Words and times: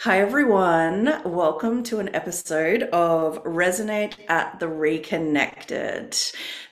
Hi, 0.00 0.20
everyone. 0.20 1.22
Welcome 1.24 1.82
to 1.84 1.98
an 1.98 2.14
episode 2.14 2.82
of 2.84 3.42
Resonate 3.44 4.16
at 4.28 4.60
the 4.60 4.68
Reconnected. 4.68 6.14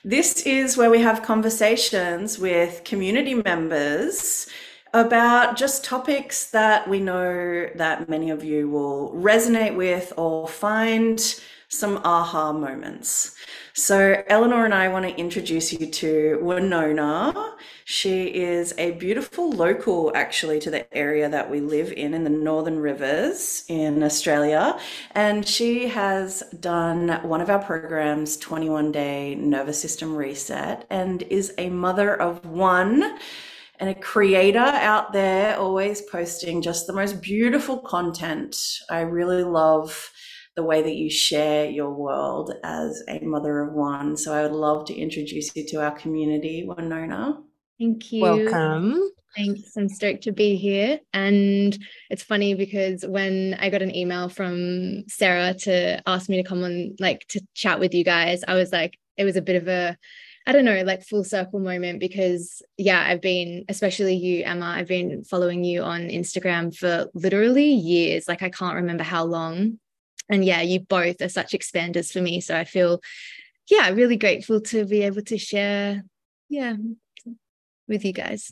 This 0.03 0.41
is 0.43 0.77
where 0.77 0.91
we 0.91 1.01
have 1.01 1.23
conversations 1.23 2.37
with 2.37 2.83
community 2.83 3.33
members 3.33 4.47
about 4.93 5.57
just 5.57 5.83
topics 5.83 6.51
that 6.51 6.87
we 6.87 6.99
know 6.99 7.69
that 7.75 8.07
many 8.07 8.29
of 8.29 8.43
you 8.43 8.69
will 8.69 9.11
resonate 9.13 9.75
with 9.75 10.13
or 10.15 10.47
find 10.47 11.19
some 11.69 11.97
aha 12.03 12.53
moments. 12.53 13.35
So, 13.75 14.23
Eleanor 14.27 14.65
and 14.65 14.73
I 14.73 14.87
want 14.89 15.05
to 15.05 15.15
introduce 15.19 15.73
you 15.73 15.87
to 15.87 16.37
Winona. 16.43 17.55
She 17.85 18.25
is 18.25 18.71
a 18.77 18.91
beautiful 18.91 19.49
local, 19.49 20.11
actually, 20.13 20.59
to 20.59 20.69
the 20.69 20.95
area 20.95 21.27
that 21.27 21.49
we 21.49 21.59
live 21.59 21.91
in, 21.91 22.13
in 22.13 22.23
the 22.23 22.29
Northern 22.29 22.77
Rivers 22.77 23.65
in 23.67 24.03
Australia. 24.03 24.77
And 25.15 25.47
she 25.47 25.87
has 25.87 26.43
done 26.59 27.19
one 27.27 27.41
of 27.41 27.49
our 27.49 27.57
programs, 27.57 28.37
21 28.37 28.91
Day 28.91 29.33
Nervous 29.33 29.81
System 29.81 30.15
Reset, 30.15 30.85
and 30.91 31.23
is 31.23 31.51
a 31.57 31.71
mother 31.71 32.15
of 32.15 32.45
one 32.45 33.17
and 33.79 33.89
a 33.89 33.95
creator 33.95 34.59
out 34.59 35.13
there, 35.13 35.57
always 35.57 35.99
posting 36.03 36.61
just 36.61 36.85
the 36.85 36.93
most 36.93 37.23
beautiful 37.23 37.79
content. 37.79 38.55
I 38.91 39.01
really 39.01 39.43
love 39.43 40.12
the 40.55 40.63
way 40.63 40.81
that 40.81 40.95
you 40.95 41.09
share 41.09 41.69
your 41.69 41.91
world 41.91 42.53
as 42.63 43.03
a 43.07 43.19
mother 43.19 43.61
of 43.61 43.73
one. 43.73 44.15
So 44.15 44.33
I 44.33 44.43
would 44.43 44.51
love 44.51 44.85
to 44.85 44.95
introduce 44.95 45.55
you 45.55 45.65
to 45.67 45.83
our 45.83 45.91
community, 45.91 46.65
Winona. 46.65 47.39
Thank 47.79 48.11
you. 48.11 48.21
Welcome. 48.21 49.11
Thanks. 49.35 49.75
I'm 49.75 49.89
stoked 49.89 50.23
to 50.23 50.31
be 50.31 50.55
here. 50.55 50.99
And 51.11 51.75
it's 52.11 52.21
funny 52.21 52.53
because 52.53 53.03
when 53.03 53.55
I 53.59 53.69
got 53.69 53.81
an 53.81 53.95
email 53.95 54.29
from 54.29 55.05
Sarah 55.07 55.55
to 55.61 56.01
ask 56.07 56.29
me 56.29 56.37
to 56.37 56.47
come 56.47 56.63
on, 56.63 56.95
like 56.99 57.25
to 57.29 57.41
chat 57.55 57.79
with 57.79 57.95
you 57.95 58.03
guys, 58.03 58.43
I 58.47 58.53
was 58.53 58.71
like, 58.71 58.97
it 59.17 59.23
was 59.23 59.35
a 59.35 59.41
bit 59.41 59.55
of 59.55 59.67
a, 59.67 59.97
I 60.45 60.51
don't 60.51 60.65
know, 60.65 60.83
like 60.83 61.03
full 61.03 61.23
circle 61.23 61.59
moment 61.59 61.99
because, 61.99 62.61
yeah, 62.77 63.03
I've 63.07 63.21
been, 63.21 63.65
especially 63.69 64.15
you, 64.15 64.43
Emma, 64.43 64.65
I've 64.65 64.87
been 64.87 65.23
following 65.23 65.63
you 65.63 65.81
on 65.81 66.09
Instagram 66.09 66.75
for 66.75 67.07
literally 67.15 67.71
years. 67.73 68.27
Like, 68.27 68.43
I 68.43 68.49
can't 68.49 68.75
remember 68.75 69.03
how 69.03 69.23
long 69.23 69.79
and 70.29 70.43
yeah 70.45 70.61
you 70.61 70.79
both 70.79 71.21
are 71.21 71.29
such 71.29 71.51
expanders 71.51 72.11
for 72.11 72.21
me 72.21 72.39
so 72.41 72.57
i 72.57 72.63
feel 72.63 72.99
yeah 73.69 73.89
really 73.89 74.17
grateful 74.17 74.61
to 74.61 74.85
be 74.85 75.03
able 75.03 75.21
to 75.21 75.37
share 75.37 76.03
yeah 76.49 76.75
with 77.87 78.05
you 78.05 78.13
guys 78.13 78.51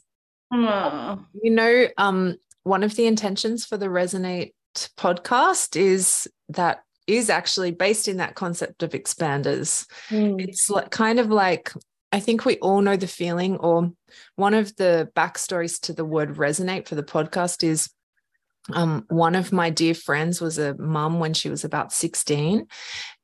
Aww. 0.54 1.26
you 1.42 1.52
know 1.52 1.88
um 1.98 2.36
one 2.64 2.84
of 2.84 2.96
the 2.96 3.08
intentions 3.08 3.66
for 3.66 3.78
the 3.78 3.88
resonate 3.88 4.52
podcast 4.98 5.76
is 5.76 6.28
that 6.50 6.84
is 7.08 7.30
actually 7.30 7.72
based 7.72 8.08
in 8.08 8.18
that 8.18 8.36
concept 8.36 8.84
of 8.84 8.92
expanders 8.92 9.86
mm. 10.10 10.42
it's 10.42 10.70
like 10.70 10.92
kind 10.92 11.20
of 11.20 11.30
like 11.30 11.72
I 12.12 12.20
think 12.20 12.46
we 12.46 12.58
all 12.58 12.82
know 12.82 12.98
the 12.98 13.08
feeling, 13.08 13.58
or 13.58 13.92
one 14.36 14.54
of 14.54 14.76
the 14.76 15.10
backstories 15.16 15.80
to 15.82 15.94
the 15.94 16.04
word 16.04 16.36
resonate 16.36 16.88
for 16.88 16.96
the 16.96 17.04
podcast 17.04 17.64
is 17.64 17.90
um, 18.74 19.06
one 19.10 19.36
of 19.36 19.52
my 19.52 19.70
dear 19.70 19.94
friends 19.94 20.40
was 20.40 20.58
a 20.58 20.76
mum 20.78 21.20
when 21.20 21.34
she 21.34 21.50
was 21.50 21.64
about 21.64 21.92
16 21.92 22.68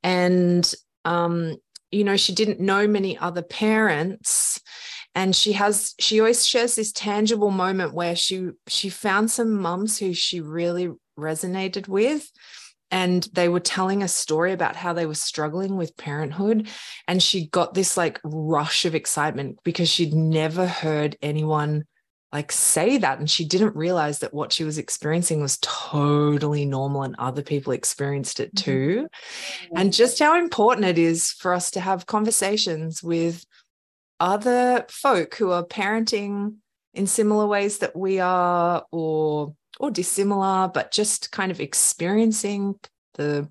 and 0.02 0.74
um, 1.04 1.56
you 1.90 2.04
know 2.04 2.16
she 2.16 2.34
didn't 2.34 2.60
know 2.60 2.86
many 2.86 3.16
other 3.18 3.42
parents 3.42 4.60
and 5.14 5.34
she 5.34 5.52
has 5.52 5.94
she 5.98 6.20
always 6.20 6.46
shares 6.46 6.74
this 6.74 6.92
tangible 6.92 7.50
moment 7.50 7.94
where 7.94 8.16
she 8.16 8.50
she 8.66 8.88
found 8.88 9.30
some 9.30 9.60
mums 9.60 9.98
who 9.98 10.12
she 10.12 10.40
really 10.40 10.90
resonated 11.18 11.88
with 11.88 12.30
and 12.90 13.28
they 13.32 13.48
were 13.48 13.60
telling 13.60 14.02
a 14.02 14.08
story 14.08 14.52
about 14.52 14.76
how 14.76 14.92
they 14.92 15.06
were 15.06 15.14
struggling 15.14 15.76
with 15.76 15.96
parenthood 15.96 16.68
and 17.06 17.22
she 17.22 17.46
got 17.48 17.74
this 17.74 17.96
like 17.96 18.20
rush 18.24 18.84
of 18.84 18.94
excitement 18.94 19.58
because 19.62 19.88
she'd 19.88 20.14
never 20.14 20.66
heard 20.66 21.16
anyone 21.22 21.84
like 22.32 22.52
say 22.52 22.98
that 22.98 23.18
and 23.18 23.30
she 23.30 23.44
didn't 23.44 23.74
realize 23.74 24.18
that 24.18 24.34
what 24.34 24.52
she 24.52 24.64
was 24.64 24.78
experiencing 24.78 25.40
was 25.40 25.58
totally 25.62 26.64
normal 26.64 27.02
and 27.02 27.14
other 27.18 27.42
people 27.42 27.72
experienced 27.72 28.40
it 28.40 28.54
mm-hmm. 28.54 28.64
too 28.64 29.08
mm-hmm. 29.08 29.76
and 29.76 29.92
just 29.92 30.18
how 30.18 30.38
important 30.38 30.86
it 30.86 30.98
is 30.98 31.32
for 31.32 31.52
us 31.52 31.70
to 31.70 31.80
have 31.80 32.06
conversations 32.06 33.02
with 33.02 33.44
other 34.20 34.84
folk 34.90 35.34
who 35.36 35.50
are 35.52 35.64
parenting 35.64 36.56
in 36.94 37.06
similar 37.06 37.46
ways 37.46 37.78
that 37.78 37.96
we 37.96 38.18
are 38.18 38.84
or 38.90 39.54
or 39.80 39.90
dissimilar 39.90 40.68
but 40.68 40.90
just 40.90 41.30
kind 41.30 41.50
of 41.50 41.60
experiencing 41.60 42.74
the 43.14 43.48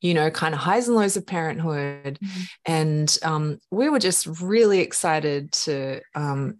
you 0.00 0.14
know 0.14 0.30
kind 0.30 0.54
of 0.54 0.60
highs 0.60 0.86
and 0.86 0.96
lows 0.96 1.16
of 1.16 1.26
parenthood 1.26 2.18
mm-hmm. 2.22 2.42
and 2.66 3.18
um, 3.24 3.58
we 3.70 3.88
were 3.88 3.98
just 3.98 4.26
really 4.40 4.78
excited 4.78 5.50
to 5.50 6.00
um, 6.14 6.58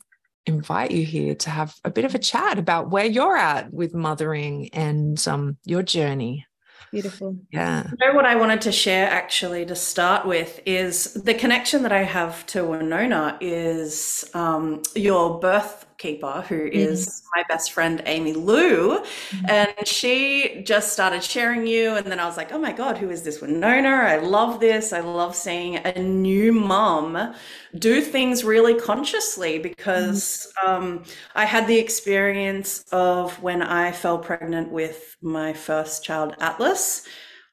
invite 0.49 0.91
you 0.91 1.05
here 1.05 1.35
to 1.35 1.51
have 1.51 1.75
a 1.85 1.91
bit 1.91 2.05
of 2.05 2.15
a 2.15 2.19
chat 2.19 2.59
about 2.59 2.91
where 2.91 3.05
you're 3.05 3.37
at 3.37 3.73
with 3.73 3.95
mothering 3.95 4.71
and 4.73 5.27
um, 5.29 5.57
your 5.65 5.83
journey. 5.83 6.47
Beautiful. 6.91 7.37
Yeah. 7.53 7.87
You 7.87 8.07
know 8.07 8.15
what 8.15 8.25
I 8.25 8.35
wanted 8.37 8.63
to 8.63 8.73
share 8.73 9.09
actually 9.11 9.67
to 9.67 9.77
start 9.77 10.27
with 10.27 10.61
is 10.65 11.13
the 11.15 11.35
connection 11.35 11.83
that 11.83 11.93
I 11.93 12.03
have 12.03 12.47
to 12.47 12.65
Winona 12.65 13.37
is 13.41 14.29
um, 14.33 14.83
your 14.95 15.39
birth 15.39 15.85
keeper 15.99 16.45
who 16.49 16.67
is 16.73 17.07
mm-hmm. 17.07 17.29
my 17.37 17.45
best 17.49 17.73
friend 17.73 18.03
Amy 18.07 18.33
Lou 18.33 18.99
mm-hmm. 18.99 19.47
and 19.49 19.87
she 19.87 20.63
just 20.65 20.93
started 20.93 21.23
sharing 21.23 21.67
you 21.67 21.95
and 21.95 22.07
then 22.07 22.21
I 22.21 22.27
was 22.27 22.37
like 22.37 22.53
oh 22.53 22.59
my 22.59 22.73
god 22.73 22.97
who 22.97 23.11
is 23.11 23.23
this 23.23 23.41
Winona 23.41 23.89
I 23.89 24.19
love 24.19 24.61
this 24.61 24.93
I 24.93 25.01
love 25.01 25.35
seeing 25.35 25.77
a 25.77 25.99
new 25.99 26.53
mom 26.53 27.35
do 27.79 28.01
things 28.01 28.45
really 28.45 28.75
consciously 28.75 29.59
because 29.59 30.47
mm-hmm. 30.65 30.71
um, 30.71 31.05
I 31.35 31.45
had 31.45 31.67
the 31.67 31.79
experience 31.79 32.85
of 32.93 33.41
when 33.43 33.63
I 33.63 33.93
fell 33.93 34.19
pregnant 34.19 34.71
with 34.71 35.17
my 35.21 35.53
first 35.53 36.05
child 36.05 36.35
Atlas 36.41 37.07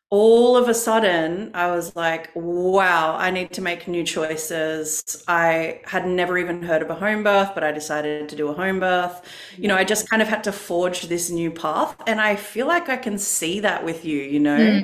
all 0.09 0.55
of 0.55 0.69
a 0.69 0.73
sudden 0.73 1.51
I 1.53 1.71
was 1.71 1.95
like, 1.95 2.29
wow, 2.35 3.15
I 3.17 3.31
need 3.31 3.51
to 3.53 3.61
make 3.61 3.87
new 3.87 4.03
choices. 4.03 5.23
I 5.27 5.81
had 5.85 6.07
never 6.07 6.37
even 6.37 6.61
heard 6.61 6.81
of 6.81 6.89
a 6.89 6.95
home 6.95 7.23
birth, 7.23 7.51
but 7.55 7.63
I 7.63 7.71
decided 7.71 8.29
to 8.29 8.35
do 8.35 8.49
a 8.49 8.53
home 8.53 8.79
birth. 8.79 9.21
You 9.57 9.67
know, 9.67 9.75
I 9.75 9.83
just 9.83 10.09
kind 10.09 10.21
of 10.21 10.27
had 10.27 10.43
to 10.45 10.51
forge 10.51 11.03
this 11.03 11.29
new 11.29 11.49
path. 11.51 11.95
And 12.07 12.21
I 12.21 12.35
feel 12.35 12.67
like 12.67 12.87
I 12.87 12.97
can 12.97 13.17
see 13.17 13.59
that 13.61 13.83
with 13.83 14.05
you, 14.05 14.21
you 14.21 14.39
know. 14.39 14.57
Mm. 14.57 14.83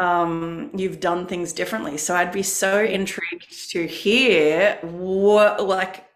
Um, 0.00 0.70
you've 0.74 1.00
done 1.00 1.26
things 1.26 1.52
differently. 1.52 1.98
So 1.98 2.14
I'd 2.14 2.32
be 2.32 2.42
so 2.42 2.82
intrigued 2.82 3.70
to 3.72 3.86
hear 3.86 4.78
what 4.80 5.66
like 5.66 6.06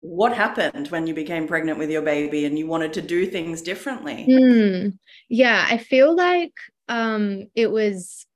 what 0.00 0.34
happened 0.34 0.88
when 0.88 1.06
you 1.06 1.14
became 1.14 1.46
pregnant 1.46 1.78
with 1.78 1.88
your 1.88 2.02
baby 2.02 2.44
and 2.44 2.58
you 2.58 2.66
wanted 2.66 2.92
to 2.94 3.00
do 3.00 3.24
things 3.24 3.62
differently. 3.62 4.26
Mm. 4.28 4.98
Yeah, 5.30 5.64
I 5.70 5.78
feel 5.78 6.14
like 6.14 6.52
um, 6.88 7.48
it 7.54 7.70
was 7.70 8.26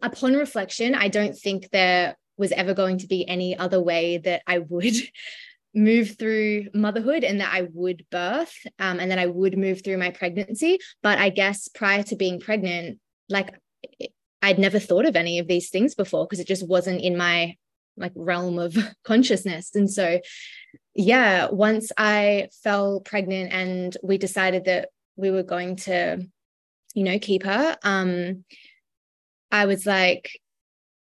upon 0.00 0.34
reflection, 0.34 0.94
I 0.94 1.08
don't 1.08 1.36
think 1.36 1.70
there 1.70 2.16
was 2.36 2.52
ever 2.52 2.74
going 2.74 2.98
to 2.98 3.06
be 3.06 3.26
any 3.28 3.56
other 3.56 3.80
way 3.80 4.18
that 4.18 4.42
I 4.46 4.58
would 4.58 4.94
move 5.74 6.18
through 6.18 6.68
motherhood 6.74 7.24
and 7.24 7.40
that 7.40 7.52
I 7.52 7.68
would 7.72 8.04
birth 8.10 8.54
um, 8.78 9.00
and 9.00 9.10
that 9.10 9.18
I 9.18 9.26
would 9.26 9.56
move 9.56 9.82
through 9.82 9.96
my 9.96 10.10
pregnancy. 10.10 10.78
But 11.02 11.18
I 11.18 11.30
guess 11.30 11.68
prior 11.68 12.02
to 12.04 12.16
being 12.16 12.40
pregnant, 12.40 12.98
like 13.28 13.54
I'd 14.42 14.58
never 14.58 14.78
thought 14.78 15.06
of 15.06 15.16
any 15.16 15.38
of 15.38 15.46
these 15.46 15.70
things 15.70 15.94
before 15.94 16.26
because 16.26 16.40
it 16.40 16.46
just 16.46 16.66
wasn't 16.66 17.00
in 17.00 17.16
my 17.16 17.56
like 17.96 18.12
realm 18.14 18.58
of 18.58 18.76
consciousness. 19.04 19.74
And 19.74 19.90
so, 19.90 20.20
yeah, 20.94 21.48
once 21.50 21.92
I 21.96 22.48
fell 22.62 23.00
pregnant 23.00 23.52
and 23.52 23.96
we 24.02 24.18
decided 24.18 24.66
that 24.66 24.88
we 25.16 25.30
were 25.30 25.42
going 25.42 25.76
to 25.76 26.26
you 26.94 27.04
know, 27.04 27.18
keep 27.18 27.44
her. 27.44 27.76
Um, 27.82 28.44
I 29.50 29.66
was 29.66 29.86
like 29.86 30.40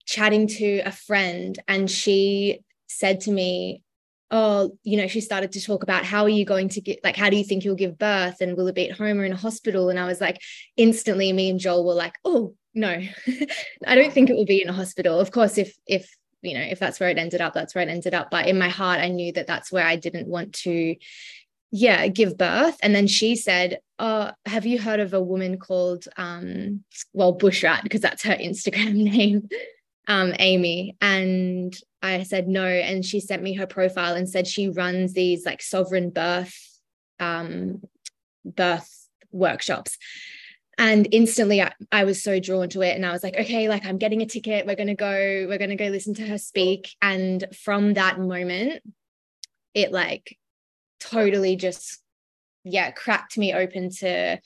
chatting 0.06 0.47
to 0.47 0.80
a 0.80 0.91
friend, 0.91 1.57
and 1.68 1.89
she 1.89 2.59
said 2.88 3.21
to 3.21 3.31
me, 3.31 3.83
Oh, 4.31 4.77
you 4.83 4.97
know, 4.97 5.07
she 5.07 5.21
started 5.21 5.53
to 5.53 5.62
talk 5.62 5.81
about 5.81 6.06
how 6.06 6.21
are 6.21 6.30
you 6.30 6.45
going 6.45 6.69
to 6.69 6.81
get, 6.81 7.00
like, 7.03 7.15
how 7.15 7.31
do 7.31 7.36
you 7.36 7.44
think 7.44 7.65
you'll 7.65 7.74
give 7.74 7.97
birth? 7.97 8.41
And 8.41 8.56
will 8.56 8.68
it 8.68 8.75
be 8.75 8.88
at 8.88 8.95
home 8.95 9.19
or 9.19 9.25
in 9.25 9.33
a 9.33 9.36
hospital? 9.36 9.89
And 9.89 10.00
I 10.00 10.06
was 10.06 10.21
like, 10.21 10.39
instantly, 10.77 11.33
me 11.33 11.50
and 11.50 11.59
Joel 11.59 11.83
were 11.83 11.95
like, 11.95 12.13
Oh, 12.24 12.53
no, 12.75 12.89
I 13.88 13.95
don't 13.95 14.13
think 14.13 14.30
it 14.30 14.36
will 14.36 14.45
be 14.45 14.62
in 14.62 14.69
a 14.69 14.74
hospital. 14.74 15.19
Of 15.19 15.31
course, 15.31 15.57
if, 15.57 15.75
if, 15.88 16.15
you 16.41 16.53
know, 16.53 16.62
if 16.62 16.77
that's 16.77 17.00
where 17.00 17.09
it 17.09 17.18
ended 17.18 17.41
up, 17.41 17.53
that's 17.53 17.74
where 17.74 17.83
it 17.83 17.89
ended 17.89 18.13
up. 18.13 18.30
But 18.30 18.47
in 18.47 18.59
my 18.59 18.69
heart, 18.69 19.00
I 19.00 19.09
knew 19.09 19.33
that 19.33 19.47
that's 19.47 19.71
where 19.71 19.86
I 19.86 19.95
didn't 19.95 20.27
want 20.27 20.53
to, 20.63 20.95
yeah, 21.71 22.07
give 22.07 22.38
birth. 22.38 22.77
And 22.83 22.94
then 22.94 23.07
she 23.07 23.36
said, 23.36 23.80
uh, 24.00 24.31
have 24.46 24.66
you 24.66 24.80
heard 24.80 25.01
of 25.01 25.13
a 25.13 25.22
woman 25.22 25.57
called 25.57 26.06
um, 26.18 26.84
well 27.13 27.38
Bushrat 27.38 27.84
because 27.84 28.01
that's 28.01 28.24
her 28.24 28.36
Instagram 28.36 28.94
name, 28.96 29.50
um, 30.07 30.34
Amy? 30.40 30.96
And 31.01 31.75
I 32.01 32.24
said 32.24 32.48
no, 32.48 32.66
and 32.66 33.06
she 33.06 33.19
sent 33.19 33.44
me 33.44 33.54
her 33.56 33.68
profile 33.68 34.16
and 34.16 34.28
said 34.28 34.48
she 34.48 34.69
runs 34.69 35.13
these 35.13 35.46
like 35.46 35.62
sovereign 35.62 36.10
birth 36.10 36.56
um, 37.19 37.84
birth 38.46 39.07
workshops. 39.31 39.98
And 40.78 41.10
instantly 41.12 41.62
I, 41.62 41.74
I, 41.92 42.06
was 42.06 42.24
so 42.24 42.40
drawn 42.40 42.69
to 42.69 42.81
it 42.84 42.96
and 42.96 43.06
i 43.06 43.12
was 43.12 43.22
like 43.22 43.36
okay 43.36 43.68
like 43.68 43.86
i'm 43.86 43.98
getting 43.98 44.22
a 44.22 44.25
ticket. 44.25 44.66
We're 44.66 44.78
going 44.78 44.88
to 44.88 44.96
go 44.96 45.46
we're 45.50 45.57
going 45.57 45.72
to 45.72 45.75
go 45.75 45.88
listen 45.88 46.13
to 46.16 46.28
her 46.28 46.38
speak. 46.38 46.96
And 47.01 47.44
from 47.54 47.96
that 47.96 48.18
moment 48.18 48.81
it 49.74 49.92
like 49.92 50.38
totally 51.01 51.57
just 51.57 52.00
yeah 52.64 52.92
cracked 52.92 53.38
me 53.38 53.54
open 53.54 53.90
to 53.90 54.38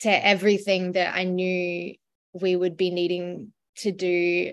to 0.00 0.26
everything 0.26 0.92
that 0.92 1.14
i 1.14 1.24
knew 1.24 1.94
we 2.32 2.56
would 2.56 2.76
be 2.76 2.90
needing 2.90 3.52
to 3.76 3.92
do 3.92 4.52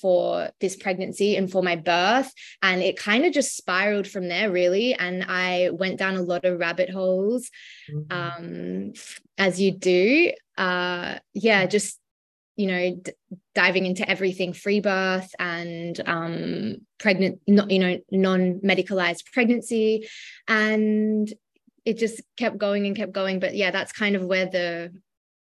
for 0.00 0.50
this 0.60 0.76
pregnancy 0.76 1.36
and 1.36 1.50
for 1.50 1.62
my 1.62 1.76
birth. 1.76 2.32
And 2.62 2.82
it 2.82 2.98
kind 2.98 3.24
of 3.24 3.32
just 3.32 3.56
spiraled 3.56 4.06
from 4.06 4.28
there 4.28 4.50
really. 4.50 4.94
And 4.94 5.24
i 5.28 5.70
went 5.72 5.98
down 5.98 6.16
a 6.16 6.22
lot 6.22 6.44
of 6.44 6.58
rabbit 6.58 6.90
holes 6.90 7.50
mm-hmm. 7.90 8.12
um 8.12 8.92
as 9.36 9.60
you 9.60 9.72
do. 9.72 10.32
Uh 10.56 11.18
yeah 11.34 11.66
just 11.66 11.98
you 12.56 12.66
know 12.66 12.96
d- 12.96 13.12
diving 13.54 13.86
into 13.86 14.08
everything 14.08 14.52
free 14.52 14.80
birth 14.80 15.30
and 15.38 16.00
um 16.06 16.78
pregnant 16.98 17.40
not 17.46 17.70
you 17.70 17.78
know 17.78 17.98
non 18.10 18.60
medicalized 18.60 19.24
pregnancy. 19.32 20.08
And 20.46 21.32
it 21.88 21.98
just 21.98 22.20
kept 22.36 22.58
going 22.58 22.86
and 22.86 22.96
kept 22.96 23.12
going 23.12 23.40
but 23.40 23.54
yeah 23.54 23.70
that's 23.70 23.92
kind 23.92 24.14
of 24.14 24.22
where 24.22 24.46
the 24.46 24.92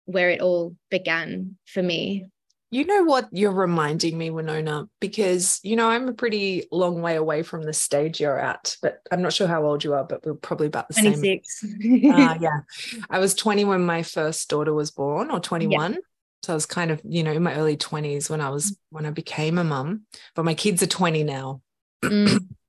where 0.07 0.31
it 0.31 0.41
all 0.41 0.75
began 0.91 1.57
for 1.67 1.83
me 1.83 2.27
you 2.73 2.87
know 2.87 3.05
what 3.05 3.29
you're 3.33 3.53
reminding 3.53 4.17
me, 4.17 4.31
Winona, 4.31 4.89
because 4.99 5.61
you 5.63 5.77
know 5.77 5.91
I'm 5.91 6.09
a 6.09 6.15
pretty 6.15 6.69
long 6.73 7.03
way 7.03 7.17
away 7.17 7.43
from 7.43 7.63
the 7.63 7.75
stage 7.75 8.19
you're 8.19 8.39
at, 8.39 8.79
but 8.81 9.03
I'm 9.13 9.21
not 9.21 9.35
sure 9.35 9.47
how 9.47 9.67
old 9.67 9.85
you 9.85 9.93
are, 9.93 10.05
but 10.05 10.25
we're 10.25 10.33
probably 10.33 10.69
about 10.69 10.89
the 10.89 10.95
26. 10.95 11.61
same. 11.61 12.11
uh, 12.11 12.39
yeah, 12.41 12.61
I 13.11 13.19
was 13.19 13.35
20 13.35 13.67
when 13.67 13.85
my 13.85 14.03
first 14.03 14.49
daughter 14.49 14.73
was 14.73 14.91
born, 14.91 15.31
or 15.31 15.39
21. 15.39 15.93
Yeah. 15.93 15.99
So 16.45 16.55
I 16.55 16.57
was 16.57 16.65
kind 16.65 16.91
of, 16.91 17.03
you 17.05 17.23
know, 17.23 17.33
in 17.33 17.43
my 17.43 17.55
early 17.57 17.77
20s 17.77 18.31
when 18.31 18.41
I 18.41 18.49
was 18.49 18.75
when 18.89 19.05
I 19.05 19.11
became 19.11 19.59
a 19.59 19.65
mum, 19.65 20.07
but 20.35 20.47
my 20.47 20.55
kids 20.55 20.83
are 20.83 20.87
20 20.87 21.25
now. 21.25 21.61
Mm. 22.03 22.49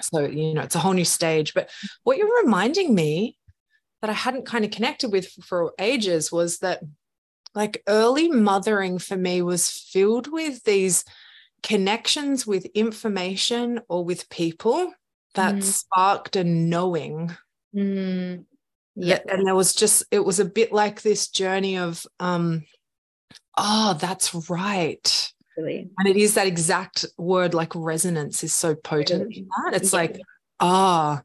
so 0.00 0.26
you 0.26 0.54
know, 0.54 0.62
it's 0.62 0.74
a 0.74 0.80
whole 0.80 0.92
new 0.92 1.04
stage. 1.04 1.54
But 1.54 1.70
what 2.04 2.18
you're 2.18 2.42
reminding 2.42 2.94
me 2.94 3.36
that 4.00 4.10
I 4.10 4.14
hadn't 4.14 4.46
kind 4.46 4.64
of 4.64 4.70
connected 4.70 5.12
with 5.12 5.28
for 5.44 5.72
ages 5.78 6.32
was 6.32 6.58
that 6.58 6.82
like 7.54 7.82
early 7.86 8.28
mothering 8.28 8.98
for 8.98 9.16
me 9.16 9.42
was 9.42 9.70
filled 9.70 10.30
with 10.30 10.62
these 10.64 11.04
connections 11.62 12.46
with 12.46 12.64
information 12.66 13.80
or 13.88 14.04
with 14.04 14.28
people 14.30 14.92
that 15.34 15.56
mm. 15.56 15.62
sparked 15.62 16.36
a 16.36 16.44
knowing. 16.44 17.36
Mm. 17.74 18.44
Yeah. 18.96 19.18
And 19.28 19.46
there 19.46 19.54
was 19.54 19.74
just, 19.74 20.04
it 20.10 20.24
was 20.24 20.40
a 20.40 20.44
bit 20.44 20.72
like 20.72 21.02
this 21.02 21.28
journey 21.28 21.78
of, 21.78 22.06
um, 22.18 22.64
oh, 23.56 23.96
that's 24.00 24.34
right. 24.50 25.32
Really? 25.60 25.90
And 25.98 26.08
it 26.08 26.16
is 26.16 26.34
that 26.34 26.46
exact 26.46 27.06
word, 27.18 27.54
like 27.54 27.74
resonance 27.74 28.42
is 28.42 28.52
so 28.52 28.74
potent 28.74 29.24
really? 29.24 29.38
in 29.38 29.48
that. 29.64 29.74
It's 29.74 29.92
yeah. 29.92 29.98
like, 29.98 30.20
ah, 30.58 31.20
oh, 31.20 31.24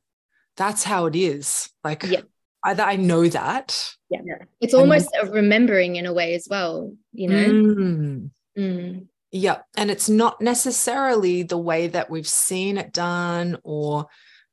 that's 0.57 0.83
how 0.83 1.05
it 1.05 1.15
is. 1.15 1.69
Like, 1.83 2.03
yeah 2.03 2.21
either 2.65 2.83
I 2.83 2.95
know 2.95 3.27
that. 3.27 3.95
Yeah. 4.09 4.19
It's 4.59 4.73
almost 4.73 5.09
a 5.21 5.27
remembering 5.27 5.95
in 5.95 6.05
a 6.05 6.13
way 6.13 6.33
as 6.33 6.47
well, 6.49 6.93
you 7.13 7.29
know? 7.29 7.45
Mm. 7.45 8.29
Mm. 8.57 9.07
Yeah. 9.31 9.59
And 9.77 9.91
it's 9.91 10.09
not 10.09 10.41
necessarily 10.41 11.43
the 11.43 11.57
way 11.57 11.87
that 11.87 12.09
we've 12.09 12.27
seen 12.27 12.77
it 12.77 12.91
done 12.91 13.57
or, 13.63 14.07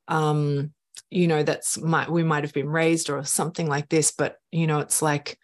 um, 0.08 0.73
you 1.11 1.26
know, 1.26 1.43
that's 1.43 1.81
might, 1.81 2.11
we 2.11 2.23
might 2.23 2.44
have 2.44 2.52
been 2.52 2.69
raised 2.69 3.08
or 3.08 3.25
something 3.25 3.67
like 3.67 3.88
this, 3.88 4.12
but, 4.12 4.37
you 4.50 4.67
know, 4.67 4.81
it's 4.81 5.00
like, 5.00 5.38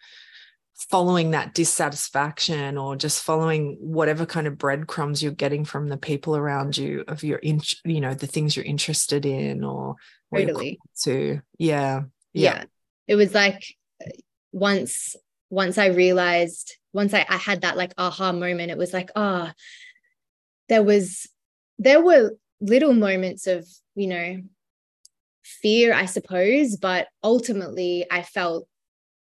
following 0.89 1.31
that 1.31 1.53
dissatisfaction 1.53 2.77
or 2.77 2.95
just 2.95 3.21
following 3.21 3.77
whatever 3.79 4.25
kind 4.25 4.47
of 4.47 4.57
breadcrumbs 4.57 5.21
you're 5.21 5.31
getting 5.31 5.63
from 5.63 5.87
the 5.87 5.97
people 5.97 6.35
around 6.35 6.75
you 6.77 7.03
of 7.07 7.23
your 7.23 7.37
in, 7.39 7.61
you 7.85 8.01
know 8.01 8.13
the 8.13 8.27
things 8.27 8.55
you're 8.55 8.65
interested 8.65 9.25
in 9.25 9.63
or 9.63 9.95
totally 10.33 10.79
to 11.03 11.41
yeah 11.57 12.01
yeah. 12.33 12.59
yeah. 12.59 12.63
It 13.07 13.15
was 13.15 13.33
like 13.33 13.63
once 14.51 15.15
once 15.49 15.77
I 15.77 15.87
realized, 15.87 16.75
once 16.93 17.13
I, 17.13 17.25
I 17.27 17.37
had 17.37 17.61
that 17.61 17.77
like 17.77 17.93
aha 17.97 18.31
moment, 18.31 18.71
it 18.71 18.77
was 18.77 18.93
like, 18.93 19.09
ah, 19.15 19.49
oh, 19.49 19.53
there 20.67 20.83
was 20.83 21.27
there 21.79 22.01
were 22.01 22.31
little 22.61 22.93
moments 22.93 23.47
of, 23.47 23.67
you 23.95 24.07
know, 24.07 24.41
fear, 25.43 25.93
I 25.93 26.05
suppose, 26.05 26.77
but 26.77 27.07
ultimately 27.23 28.05
I 28.11 28.21
felt 28.21 28.67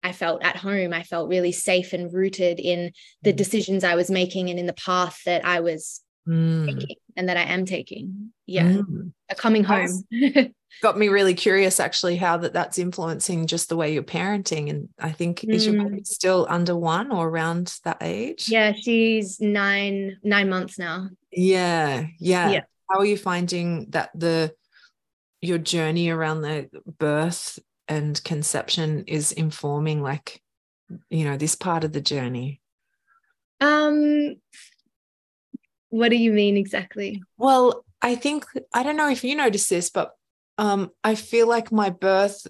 I 0.03 0.13
felt 0.13 0.43
at 0.43 0.57
home. 0.57 0.93
I 0.93 1.03
felt 1.03 1.29
really 1.29 1.53
safe 1.53 1.93
and 1.93 2.13
rooted 2.13 2.59
in 2.59 2.93
the 3.23 3.33
mm. 3.33 3.37
decisions 3.37 3.85
I 3.85 3.95
was 3.95 4.11
making 4.11 4.51
and 4.51 4.59
in 4.59 4.67
the 4.67 4.73
path 4.73 5.21
that 5.27 5.45
I 5.45 5.61
was 5.61 6.01
mm. 6.29 6.67
taking 6.67 6.97
and 7.17 7.29
that 7.29 7.37
I 7.37 7.43
am 7.43 7.67
taking. 7.67 8.33
Yeah. 8.47 8.65
Mm. 8.65 9.13
A 9.29 9.35
coming 9.35 9.65
home. 9.65 10.05
got 10.83 10.97
me 10.97 11.09
really 11.09 11.35
curious 11.35 11.81
actually 11.81 12.17
how 12.17 12.37
that 12.37 12.53
that's 12.53 12.79
influencing 12.79 13.47
just 13.47 13.69
the 13.69 13.77
way 13.77 13.93
you're 13.93 14.03
parenting 14.03 14.71
and 14.71 14.89
i 14.99 15.11
think 15.11 15.41
mm. 15.41 15.53
is 15.53 15.67
your 15.67 15.75
baby 15.83 16.01
mm. 16.01 16.07
still 16.07 16.47
under 16.49 16.77
one 16.77 17.11
or 17.11 17.29
around 17.29 17.75
that 17.85 17.99
age 18.01 18.49
yeah 18.49 18.73
she's 18.73 19.41
nine 19.41 20.17
nine 20.23 20.49
months 20.49 20.79
now 20.79 21.09
yeah 21.33 22.07
yeah, 22.19 22.51
yeah. 22.51 22.61
how 22.89 22.99
are 22.99 23.05
you 23.05 23.17
finding 23.17 23.91
that 23.91 24.11
the 24.15 24.53
your 25.43 25.59
journey 25.59 26.09
around 26.09 26.43
the 26.43 26.69
birth 26.99 27.59
and 27.91 28.23
conception 28.25 29.05
is 29.07 29.33
informing 29.33 30.03
like 30.03 30.43
you 31.11 31.25
know 31.25 31.37
this 31.37 31.55
part 31.55 31.85
of 31.85 31.93
the 31.93 32.01
journey? 32.01 32.63
Um 33.61 34.37
what 35.91 36.09
do 36.09 36.17
you 36.17 36.33
mean 36.33 36.57
exactly? 36.57 37.23
Well 37.37 37.85
i 38.03 38.15
think 38.15 38.47
i 38.73 38.83
don't 38.83 38.97
know 38.97 39.11
if 39.11 39.23
you 39.23 39.37
notice 39.37 39.69
this 39.69 39.91
but 39.91 40.15
um, 40.61 40.91
I 41.03 41.15
feel 41.15 41.49
like 41.49 41.73
my 41.73 41.89
birth, 41.89 42.47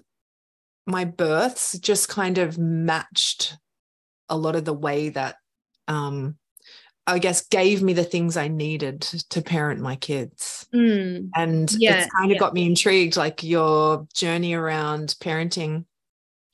my 0.85 1.05
births 1.05 1.79
just 1.79 2.09
kind 2.09 2.39
of 2.39 2.57
matched 2.57 3.57
a 4.27 4.37
lot 4.37 4.57
of 4.57 4.65
the 4.65 4.73
way 4.73 5.07
that 5.07 5.37
um, 5.87 6.37
I 7.07 7.19
guess 7.19 7.47
gave 7.47 7.81
me 7.81 7.93
the 7.93 8.03
things 8.03 8.37
I 8.37 8.47
needed 8.47 9.01
to 9.01 9.41
parent 9.41 9.81
my 9.81 9.95
kids. 9.95 10.67
Mm. 10.73 11.29
And 11.35 11.71
yeah, 11.73 12.03
it's 12.03 12.13
kind 12.13 12.31
of 12.31 12.35
yeah. 12.35 12.39
got 12.39 12.53
me 12.53 12.65
intrigued. 12.65 13.17
Like 13.17 13.43
your 13.43 14.07
journey 14.13 14.53
around 14.53 15.15
parenting 15.19 15.85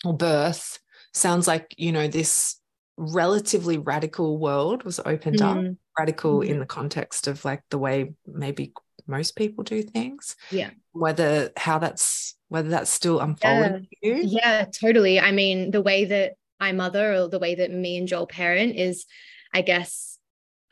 or 0.06 0.16
birth 0.16 0.80
sounds 1.14 1.48
like, 1.48 1.76
you 1.78 1.92
know, 1.92 2.08
this 2.08 2.60
relatively 2.98 3.78
radical 3.78 4.38
world 4.38 4.84
was 4.84 5.00
opened 5.06 5.40
mm. 5.40 5.72
up, 5.72 5.76
radical 6.00 6.40
mm. 6.40 6.48
in 6.48 6.60
the 6.60 6.66
context 6.66 7.28
of 7.28 7.44
like 7.44 7.64
the 7.70 7.78
way 7.78 8.14
maybe 8.26 8.74
most 9.06 9.36
people 9.36 9.64
do 9.64 9.84
things. 9.84 10.36
Yeah. 10.50 10.70
Whether 10.94 11.52
how 11.58 11.80
that's 11.80 12.36
whether 12.50 12.70
that's 12.70 12.90
still 12.90 13.20
unfolding 13.20 13.88
yeah. 14.02 14.16
you. 14.16 14.22
Yeah, 14.24 14.66
totally. 14.66 15.20
I 15.20 15.32
mean, 15.32 15.72
the 15.72 15.82
way 15.82 16.06
that 16.06 16.34
I 16.60 16.72
mother 16.72 17.14
or 17.14 17.28
the 17.28 17.40
way 17.40 17.56
that 17.56 17.72
me 17.72 17.98
and 17.98 18.08
Joel 18.08 18.28
parent 18.28 18.76
is, 18.76 19.06
I 19.54 19.62
guess, 19.62 20.17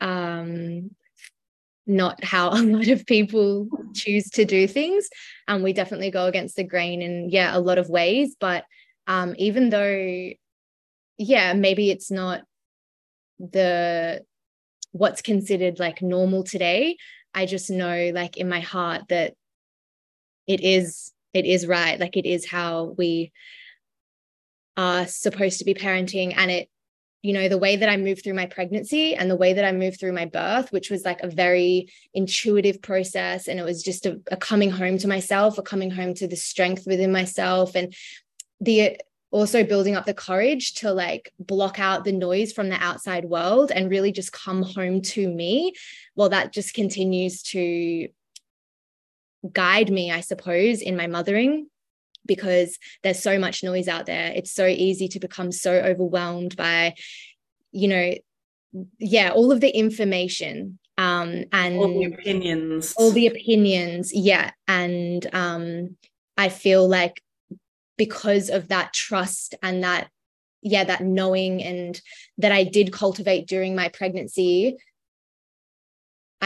um, 0.00 0.90
not 1.86 2.22
how 2.24 2.50
a 2.52 2.62
lot 2.62 2.88
of 2.88 3.06
people 3.06 3.68
choose 3.94 4.28
to 4.30 4.44
do 4.44 4.66
things. 4.66 5.08
And 5.48 5.56
um, 5.56 5.62
we 5.62 5.72
definitely 5.72 6.10
go 6.10 6.26
against 6.26 6.56
the 6.56 6.64
grain 6.64 7.02
in 7.02 7.30
yeah, 7.30 7.56
a 7.56 7.60
lot 7.60 7.78
of 7.78 7.88
ways. 7.88 8.36
But 8.38 8.64
um, 9.06 9.34
even 9.38 9.70
though, 9.70 10.30
yeah, 11.18 11.52
maybe 11.52 11.90
it's 11.90 12.10
not 12.10 12.42
the 13.38 14.24
what's 14.92 15.20
considered 15.20 15.78
like 15.78 16.00
normal 16.00 16.42
today 16.42 16.96
I 17.36 17.44
just 17.44 17.68
know 17.68 18.10
like 18.14 18.38
in 18.38 18.48
my 18.48 18.60
heart 18.60 19.02
that 19.10 19.34
it 20.46 20.62
is 20.62 21.12
it 21.34 21.44
is 21.44 21.66
right 21.66 22.00
like 22.00 22.16
it 22.16 22.24
is 22.24 22.48
how 22.48 22.94
we 22.96 23.30
are 24.78 25.06
supposed 25.06 25.58
to 25.58 25.66
be 25.66 25.74
parenting 25.74 26.32
and 26.34 26.50
it 26.50 26.70
you 27.22 27.32
know 27.32 27.48
the 27.48 27.58
way 27.58 27.76
that 27.76 27.88
I 27.88 27.96
moved 27.96 28.22
through 28.22 28.34
my 28.34 28.46
pregnancy 28.46 29.14
and 29.14 29.30
the 29.30 29.36
way 29.36 29.52
that 29.52 29.64
I 29.64 29.72
moved 29.72 29.98
through 29.98 30.12
my 30.12 30.26
birth 30.26 30.72
which 30.72 30.90
was 30.90 31.04
like 31.04 31.22
a 31.22 31.28
very 31.28 31.88
intuitive 32.14 32.80
process 32.82 33.48
and 33.48 33.58
it 33.58 33.64
was 33.64 33.82
just 33.82 34.06
a, 34.06 34.20
a 34.30 34.36
coming 34.36 34.70
home 34.70 34.98
to 34.98 35.08
myself 35.08 35.58
a 35.58 35.62
coming 35.62 35.90
home 35.90 36.14
to 36.14 36.28
the 36.28 36.36
strength 36.36 36.86
within 36.86 37.12
myself 37.12 37.74
and 37.74 37.94
the 38.60 38.98
also 39.30 39.64
building 39.64 39.96
up 39.96 40.06
the 40.06 40.14
courage 40.14 40.74
to 40.74 40.92
like 40.92 41.32
block 41.38 41.78
out 41.78 42.04
the 42.04 42.12
noise 42.12 42.52
from 42.52 42.68
the 42.68 42.82
outside 42.82 43.24
world 43.24 43.70
and 43.70 43.90
really 43.90 44.12
just 44.12 44.32
come 44.32 44.62
home 44.62 45.02
to 45.02 45.28
me 45.28 45.72
well 46.14 46.28
that 46.28 46.52
just 46.52 46.74
continues 46.74 47.42
to 47.42 48.08
guide 49.52 49.90
me 49.90 50.10
i 50.10 50.20
suppose 50.20 50.80
in 50.80 50.96
my 50.96 51.06
mothering 51.06 51.66
because 52.26 52.78
there's 53.02 53.22
so 53.22 53.38
much 53.38 53.62
noise 53.62 53.88
out 53.88 54.06
there. 54.06 54.32
It's 54.34 54.52
so 54.52 54.66
easy 54.66 55.08
to 55.08 55.20
become 55.20 55.52
so 55.52 55.72
overwhelmed 55.72 56.56
by 56.56 56.94
you 57.72 57.88
know 57.88 58.14
yeah 58.98 59.30
all 59.30 59.52
of 59.52 59.60
the 59.60 59.70
information 59.70 60.78
um 60.98 61.44
and 61.52 61.76
all 61.76 61.88
the 61.88 62.04
opinions. 62.04 62.94
all 62.96 63.10
the 63.10 63.26
opinions 63.26 64.12
yeah. 64.14 64.50
And 64.68 65.26
um 65.34 65.96
i 66.36 66.48
feel 66.48 66.86
like 66.88 67.22
because 67.96 68.50
of 68.50 68.68
that 68.68 68.92
trust 68.92 69.54
and 69.62 69.82
that 69.82 70.08
yeah 70.62 70.84
that 70.84 71.02
knowing 71.02 71.62
and 71.62 72.00
that 72.38 72.52
i 72.52 72.64
did 72.64 72.92
cultivate 72.92 73.46
during 73.46 73.74
my 73.74 73.88
pregnancy 73.88 74.76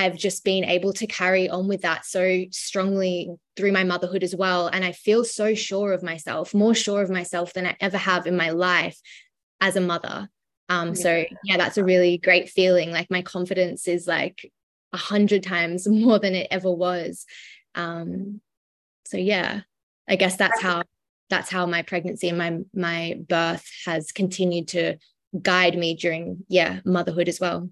I've 0.00 0.16
just 0.16 0.45
been 0.45 0.64
able 0.64 0.92
to 0.95 1.07
carry 1.07 1.49
on 1.49 1.69
with 1.69 1.83
that 1.83 2.04
so 2.04 2.45
strongly 2.50 3.30
through 3.57 3.73
my 3.73 3.85
motherhood 3.85 4.23
as 4.23 4.35
well. 4.35 4.69
And 4.69 4.85
I 4.85 4.92
feel 4.92 5.25
so 5.25 5.54
sure 5.54 5.92
of 5.92 6.02
myself, 6.02 6.54
more 6.54 6.75
sure 6.75 7.02
of 7.02 7.11
myself 7.11 7.52
than 7.52 7.66
I 7.66 7.76
ever 7.80 7.99
have 7.99 8.26
in 8.26 8.37
my 8.37 8.50
life 8.50 8.99
as 9.61 9.76
a 9.76 9.80
mother. 9.80 10.28
Um, 10.69 10.88
yeah. 10.88 10.95
So, 10.95 11.25
yeah, 11.45 11.57
that's 11.57 11.76
a 11.76 11.85
really 11.85 12.19
great 12.19 12.49
feeling. 12.49 12.90
Like 12.90 13.11
my 13.11 13.23
confidence 13.23 13.87
is 13.87 14.07
like 14.07 14.50
a 14.92 14.97
hundred 14.97 15.42
times 15.42 15.87
more 15.88 16.19
than 16.19 16.35
it 16.35 16.49
ever 16.50 16.71
was. 16.71 17.26
Um, 17.75 18.40
so, 19.04 19.19
yeah, 19.19 19.61
I 20.09 20.16
guess 20.16 20.37
that's 20.37 20.61
how 20.62 20.83
that's 21.28 21.50
how 21.50 21.64
my 21.66 21.83
pregnancy 21.83 22.28
and 22.28 22.38
my 22.38 22.59
my 22.75 23.21
birth 23.28 23.64
has 23.87 24.12
continued 24.12 24.69
to 24.69 24.97
guide 25.40 25.78
me 25.78 25.95
during 25.95 26.45
yeah 26.49 26.80
motherhood 26.85 27.28
as 27.28 27.38
well 27.38 27.71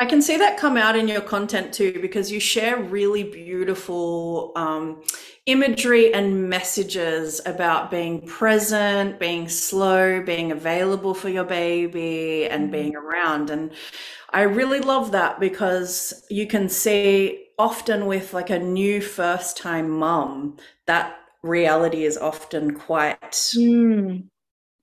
I 0.00 0.06
can 0.06 0.22
see 0.22 0.36
that 0.36 0.58
come 0.58 0.76
out 0.76 0.94
in 0.96 1.08
your 1.08 1.20
content 1.20 1.72
too, 1.72 1.98
because 2.00 2.30
you 2.30 2.38
share 2.38 2.80
really 2.80 3.24
beautiful 3.24 4.52
um, 4.54 5.02
imagery 5.46 6.14
and 6.14 6.48
messages 6.48 7.40
about 7.44 7.90
being 7.90 8.24
present, 8.24 9.18
being 9.18 9.48
slow, 9.48 10.22
being 10.22 10.52
available 10.52 11.14
for 11.14 11.28
your 11.28 11.44
baby, 11.44 12.46
and 12.46 12.64
mm-hmm. 12.64 12.72
being 12.72 12.96
around. 12.96 13.50
And 13.50 13.72
I 14.30 14.42
really 14.42 14.80
love 14.80 15.10
that 15.12 15.40
because 15.40 16.24
you 16.30 16.46
can 16.46 16.68
see 16.68 17.46
often 17.58 18.06
with 18.06 18.32
like 18.32 18.50
a 18.50 18.58
new 18.58 19.00
first 19.00 19.56
time 19.56 19.90
mum, 19.90 20.58
that 20.86 21.18
reality 21.42 22.04
is 22.04 22.16
often 22.16 22.76
quite. 22.76 23.32
Mm 23.56 24.28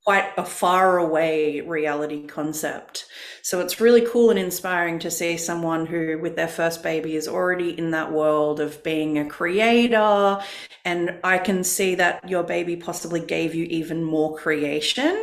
quite 0.06 0.32
a 0.38 0.46
far 0.46 1.00
away 1.00 1.62
reality 1.62 2.28
concept. 2.28 3.08
So 3.42 3.60
it's 3.60 3.82
really 3.82 4.06
cool 4.06 4.30
and 4.30 4.38
inspiring 4.38 5.00
to 5.00 5.10
see 5.10 5.36
someone 5.36 5.88
who, 5.88 6.20
with 6.20 6.36
their 6.36 6.48
first 6.48 6.84
baby, 6.84 7.16
is 7.16 7.28
already 7.28 7.76
in 7.78 7.90
that 7.92 8.12
world 8.12 8.60
of 8.60 8.84
being 8.84 9.18
a 9.18 9.26
creator. 9.26 10.40
And 10.86 11.18
I 11.24 11.40
can 11.40 11.64
see 11.64 11.96
that 11.96 12.30
your 12.30 12.44
baby 12.44 12.76
possibly 12.76 13.20
gave 13.20 13.56
you 13.56 13.66
even 13.66 14.04
more 14.04 14.38
creation. 14.38 15.16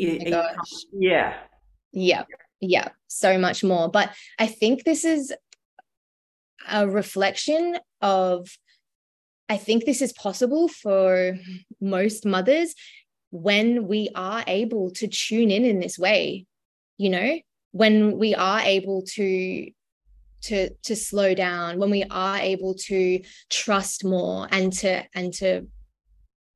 Oh 0.00 0.46
yeah. 0.92 1.34
Yeah. 1.90 2.22
Yeah. 2.60 2.90
So 3.08 3.38
much 3.38 3.64
more. 3.64 3.90
But 3.90 4.14
I 4.38 4.46
think 4.46 4.84
this 4.84 5.04
is 5.04 5.34
a 6.70 6.88
reflection 6.88 7.76
of 8.00 8.48
I 9.48 9.56
think 9.56 9.84
this 9.84 10.02
is 10.02 10.12
possible 10.12 10.68
for 10.68 11.38
most 11.80 12.26
mothers 12.26 12.74
when 13.30 13.86
we 13.86 14.08
are 14.14 14.42
able 14.46 14.90
to 14.90 15.06
tune 15.06 15.50
in 15.50 15.64
in 15.64 15.80
this 15.80 15.98
way 15.98 16.46
you 16.96 17.10
know 17.10 17.38
when 17.72 18.18
we 18.18 18.34
are 18.34 18.60
able 18.60 19.02
to 19.02 19.70
to 20.40 20.70
to 20.84 20.96
slow 20.96 21.34
down 21.34 21.78
when 21.78 21.90
we 21.90 22.04
are 22.10 22.38
able 22.38 22.74
to 22.74 23.20
trust 23.50 24.04
more 24.04 24.48
and 24.50 24.72
to 24.72 25.04
and 25.14 25.32
to 25.32 25.66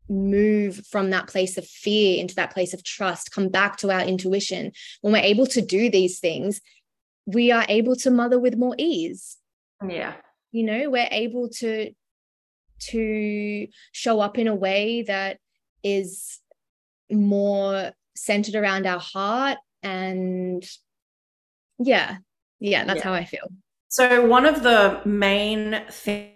move 0.08 0.84
from 0.90 1.10
that 1.10 1.26
place 1.26 1.56
of 1.56 1.66
fear 1.66 2.20
into 2.20 2.34
that 2.34 2.52
place 2.52 2.74
of 2.74 2.82
trust 2.84 3.32
come 3.32 3.48
back 3.48 3.76
to 3.76 3.90
our 3.90 4.02
intuition 4.02 4.70
when 5.00 5.12
we're 5.12 5.18
able 5.18 5.46
to 5.46 5.62
do 5.62 5.90
these 5.90 6.18
things 6.18 6.60
we 7.26 7.52
are 7.52 7.64
able 7.68 7.96
to 7.96 8.10
mother 8.10 8.38
with 8.38 8.56
more 8.56 8.74
ease. 8.78 9.38
Yeah. 9.86 10.14
You 10.50 10.64
know 10.64 10.90
we're 10.90 11.08
able 11.10 11.48
to 11.60 11.92
to 12.90 13.66
show 13.92 14.20
up 14.20 14.38
in 14.38 14.48
a 14.48 14.54
way 14.54 15.02
that 15.02 15.38
is 15.82 16.40
more 17.12 17.92
centered 18.14 18.54
around 18.54 18.86
our 18.86 19.00
heart 19.00 19.58
and 19.82 20.64
yeah 21.78 22.16
yeah 22.60 22.84
that's 22.84 22.98
yeah. 22.98 23.04
how 23.04 23.12
i 23.12 23.24
feel 23.24 23.48
so 23.88 24.24
one 24.26 24.46
of 24.46 24.62
the 24.62 25.00
main 25.04 25.82
things 25.90 26.32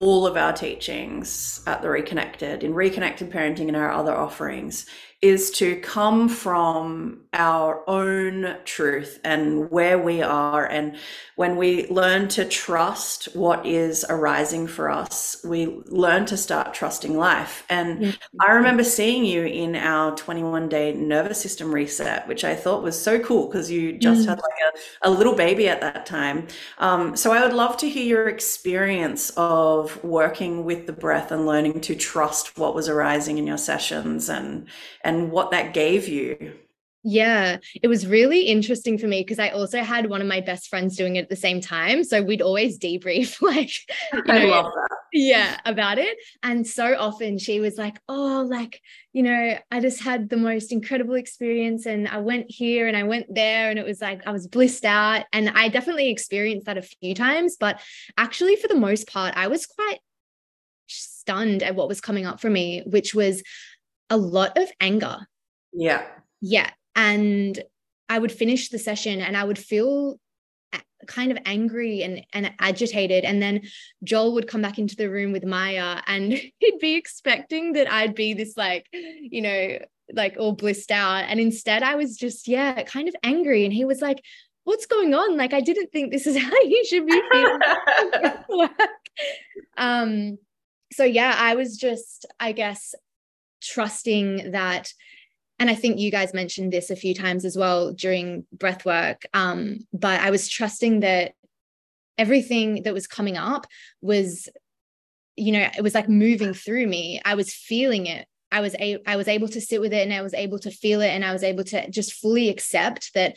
all 0.00 0.26
of 0.26 0.36
our 0.36 0.52
teachings 0.52 1.60
at 1.66 1.82
the 1.82 1.90
reconnected 1.90 2.62
in 2.62 2.72
reconnected 2.72 3.30
parenting 3.30 3.66
and 3.66 3.76
our 3.76 3.90
other 3.90 4.14
offerings 4.14 4.86
is 5.20 5.50
to 5.50 5.80
come 5.80 6.28
from 6.28 7.20
our 7.32 7.82
own 7.88 8.56
truth 8.64 9.18
and 9.24 9.70
where 9.70 9.98
we 9.98 10.22
are. 10.22 10.64
And 10.64 10.96
when 11.34 11.56
we 11.56 11.88
learn 11.88 12.28
to 12.28 12.44
trust 12.44 13.34
what 13.36 13.66
is 13.66 14.04
arising 14.08 14.66
for 14.68 14.88
us, 14.88 15.36
we 15.44 15.66
learn 15.86 16.26
to 16.26 16.36
start 16.36 16.74
trusting 16.74 17.16
life. 17.16 17.64
And. 17.68 18.18
I 18.40 18.52
remember 18.52 18.84
seeing 18.84 19.24
you 19.24 19.44
in 19.44 19.74
our 19.74 20.14
21 20.14 20.68
day 20.68 20.92
nervous 20.92 21.40
system 21.40 21.74
reset, 21.74 22.26
which 22.28 22.44
I 22.44 22.54
thought 22.54 22.82
was 22.82 23.00
so 23.00 23.18
cool 23.18 23.46
because 23.46 23.70
you 23.70 23.98
just 23.98 24.20
mm-hmm. 24.22 24.30
had 24.30 24.38
like 24.38 24.74
a, 25.02 25.08
a, 25.08 25.10
little 25.10 25.34
baby 25.34 25.68
at 25.68 25.80
that 25.80 26.06
time. 26.06 26.46
Um, 26.78 27.16
so 27.16 27.32
I 27.32 27.42
would 27.42 27.52
love 27.52 27.76
to 27.78 27.88
hear 27.88 28.04
your 28.04 28.28
experience 28.28 29.30
of 29.36 30.02
working 30.04 30.64
with 30.64 30.86
the 30.86 30.92
breath 30.92 31.32
and 31.32 31.46
learning 31.46 31.80
to 31.82 31.94
trust 31.94 32.56
what 32.58 32.74
was 32.74 32.88
arising 32.88 33.38
in 33.38 33.46
your 33.46 33.58
sessions 33.58 34.28
and 34.28 34.68
and 35.08 35.32
what 35.32 35.50
that 35.50 35.72
gave 35.72 36.06
you. 36.06 36.52
Yeah, 37.02 37.58
it 37.80 37.88
was 37.88 38.06
really 38.06 38.42
interesting 38.42 38.98
for 38.98 39.06
me 39.06 39.22
because 39.22 39.38
I 39.38 39.50
also 39.50 39.82
had 39.82 40.10
one 40.10 40.20
of 40.20 40.26
my 40.26 40.40
best 40.40 40.68
friends 40.68 40.96
doing 40.96 41.16
it 41.16 41.22
at 41.22 41.28
the 41.30 41.36
same 41.36 41.60
time. 41.62 42.04
So 42.04 42.20
we'd 42.20 42.42
always 42.42 42.78
debrief, 42.78 43.40
like, 43.42 43.70
you 44.12 44.22
know, 44.26 44.34
I 44.34 44.44
love 44.44 44.66
that. 44.66 44.96
Yeah, 45.10 45.58
about 45.64 45.98
it. 45.98 46.18
And 46.42 46.66
so 46.66 46.94
often 46.98 47.38
she 47.38 47.60
was 47.60 47.78
like, 47.78 47.98
Oh, 48.08 48.46
like, 48.46 48.82
you 49.14 49.22
know, 49.22 49.56
I 49.70 49.80
just 49.80 50.02
had 50.02 50.28
the 50.28 50.36
most 50.36 50.70
incredible 50.70 51.14
experience 51.14 51.86
and 51.86 52.06
I 52.06 52.18
went 52.18 52.50
here 52.50 52.86
and 52.88 52.96
I 52.96 53.04
went 53.04 53.34
there 53.34 53.70
and 53.70 53.78
it 53.78 53.86
was 53.86 54.02
like 54.02 54.26
I 54.26 54.32
was 54.32 54.46
blissed 54.46 54.84
out. 54.84 55.24
And 55.32 55.48
I 55.48 55.68
definitely 55.68 56.10
experienced 56.10 56.66
that 56.66 56.76
a 56.76 56.82
few 56.82 57.14
times. 57.14 57.56
But 57.58 57.80
actually, 58.18 58.56
for 58.56 58.68
the 58.68 58.74
most 58.74 59.08
part, 59.08 59.34
I 59.34 59.46
was 59.46 59.64
quite 59.64 60.00
stunned 60.88 61.62
at 61.62 61.74
what 61.74 61.88
was 61.88 62.00
coming 62.00 62.26
up 62.26 62.40
for 62.40 62.50
me, 62.50 62.82
which 62.86 63.14
was 63.14 63.42
a 64.10 64.16
lot 64.16 64.56
of 64.56 64.70
anger. 64.80 65.26
Yeah. 65.72 66.06
Yeah. 66.40 66.70
And 66.94 67.62
I 68.08 68.18
would 68.18 68.32
finish 68.32 68.68
the 68.68 68.78
session 68.78 69.20
and 69.20 69.36
I 69.36 69.44
would 69.44 69.58
feel 69.58 70.18
kind 71.06 71.30
of 71.30 71.38
angry 71.44 72.02
and, 72.02 72.24
and 72.32 72.52
agitated. 72.58 73.24
And 73.24 73.40
then 73.40 73.62
Joel 74.04 74.34
would 74.34 74.48
come 74.48 74.62
back 74.62 74.78
into 74.78 74.96
the 74.96 75.10
room 75.10 75.32
with 75.32 75.44
Maya 75.44 76.00
and 76.06 76.32
he'd 76.58 76.78
be 76.80 76.94
expecting 76.94 77.72
that 77.74 77.90
I'd 77.90 78.14
be 78.14 78.34
this, 78.34 78.56
like, 78.56 78.86
you 78.92 79.42
know, 79.42 79.78
like 80.12 80.36
all 80.38 80.52
blissed 80.52 80.90
out. 80.90 81.24
And 81.28 81.38
instead, 81.38 81.82
I 81.82 81.94
was 81.94 82.16
just, 82.16 82.48
yeah, 82.48 82.82
kind 82.84 83.08
of 83.08 83.14
angry. 83.22 83.64
And 83.64 83.72
he 83.72 83.84
was 83.84 84.00
like, 84.00 84.22
What's 84.64 84.84
going 84.84 85.14
on? 85.14 85.38
Like, 85.38 85.54
I 85.54 85.62
didn't 85.62 85.92
think 85.92 86.12
this 86.12 86.26
is 86.26 86.36
how 86.42 86.60
you 86.60 86.84
should 86.84 87.06
be 87.06 87.22
feeling. 87.32 88.68
um, 89.78 90.38
so 90.92 91.04
yeah, 91.04 91.34
I 91.38 91.54
was 91.54 91.78
just, 91.78 92.26
I 92.38 92.52
guess, 92.52 92.94
trusting 93.68 94.52
that 94.52 94.92
and 95.58 95.68
I 95.68 95.74
think 95.74 95.98
you 95.98 96.10
guys 96.10 96.32
mentioned 96.32 96.72
this 96.72 96.90
a 96.90 96.96
few 96.96 97.14
times 97.14 97.44
as 97.44 97.56
well 97.56 97.92
during 97.92 98.46
breath 98.52 98.84
work. 98.84 99.22
Um, 99.34 99.80
but 99.92 100.20
I 100.20 100.30
was 100.30 100.48
trusting 100.48 101.00
that 101.00 101.32
everything 102.16 102.82
that 102.84 102.94
was 102.94 103.06
coming 103.06 103.36
up 103.36 103.66
was, 104.00 104.48
you 105.36 105.52
know, 105.52 105.68
it 105.76 105.82
was 105.82 105.94
like 105.94 106.08
moving 106.08 106.54
through 106.54 106.86
me. 106.86 107.20
I 107.24 107.34
was 107.34 107.52
feeling 107.52 108.06
it. 108.06 108.26
I 108.52 108.60
was 108.60 108.74
a- 108.78 109.02
I 109.06 109.16
was 109.16 109.28
able 109.28 109.48
to 109.48 109.60
sit 109.60 109.80
with 109.80 109.92
it 109.92 110.02
and 110.02 110.12
I 110.12 110.22
was 110.22 110.34
able 110.34 110.58
to 110.60 110.70
feel 110.70 111.00
it 111.00 111.10
and 111.10 111.24
I 111.24 111.32
was 111.32 111.42
able 111.42 111.64
to 111.64 111.90
just 111.90 112.14
fully 112.14 112.48
accept 112.48 113.12
that 113.14 113.36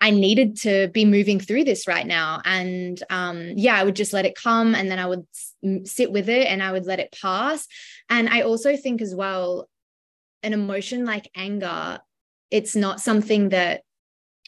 I 0.00 0.10
needed 0.10 0.58
to 0.58 0.88
be 0.88 1.04
moving 1.04 1.40
through 1.40 1.64
this 1.64 1.88
right 1.88 2.06
now. 2.06 2.40
And 2.44 3.02
um, 3.08 3.52
yeah, 3.56 3.76
I 3.76 3.84
would 3.84 3.96
just 3.96 4.12
let 4.12 4.26
it 4.26 4.34
come 4.34 4.74
and 4.74 4.90
then 4.90 4.98
I 4.98 5.06
would 5.06 5.26
sit 5.84 6.12
with 6.12 6.28
it 6.28 6.46
and 6.46 6.62
I 6.62 6.72
would 6.72 6.86
let 6.86 7.00
it 7.00 7.16
pass. 7.20 7.66
And 8.10 8.28
I 8.28 8.42
also 8.42 8.76
think 8.76 9.00
as 9.00 9.14
well, 9.14 9.68
an 10.42 10.52
emotion 10.52 11.04
like 11.04 11.30
anger, 11.34 11.98
it's 12.50 12.76
not 12.76 13.00
something 13.00 13.48
that, 13.48 13.82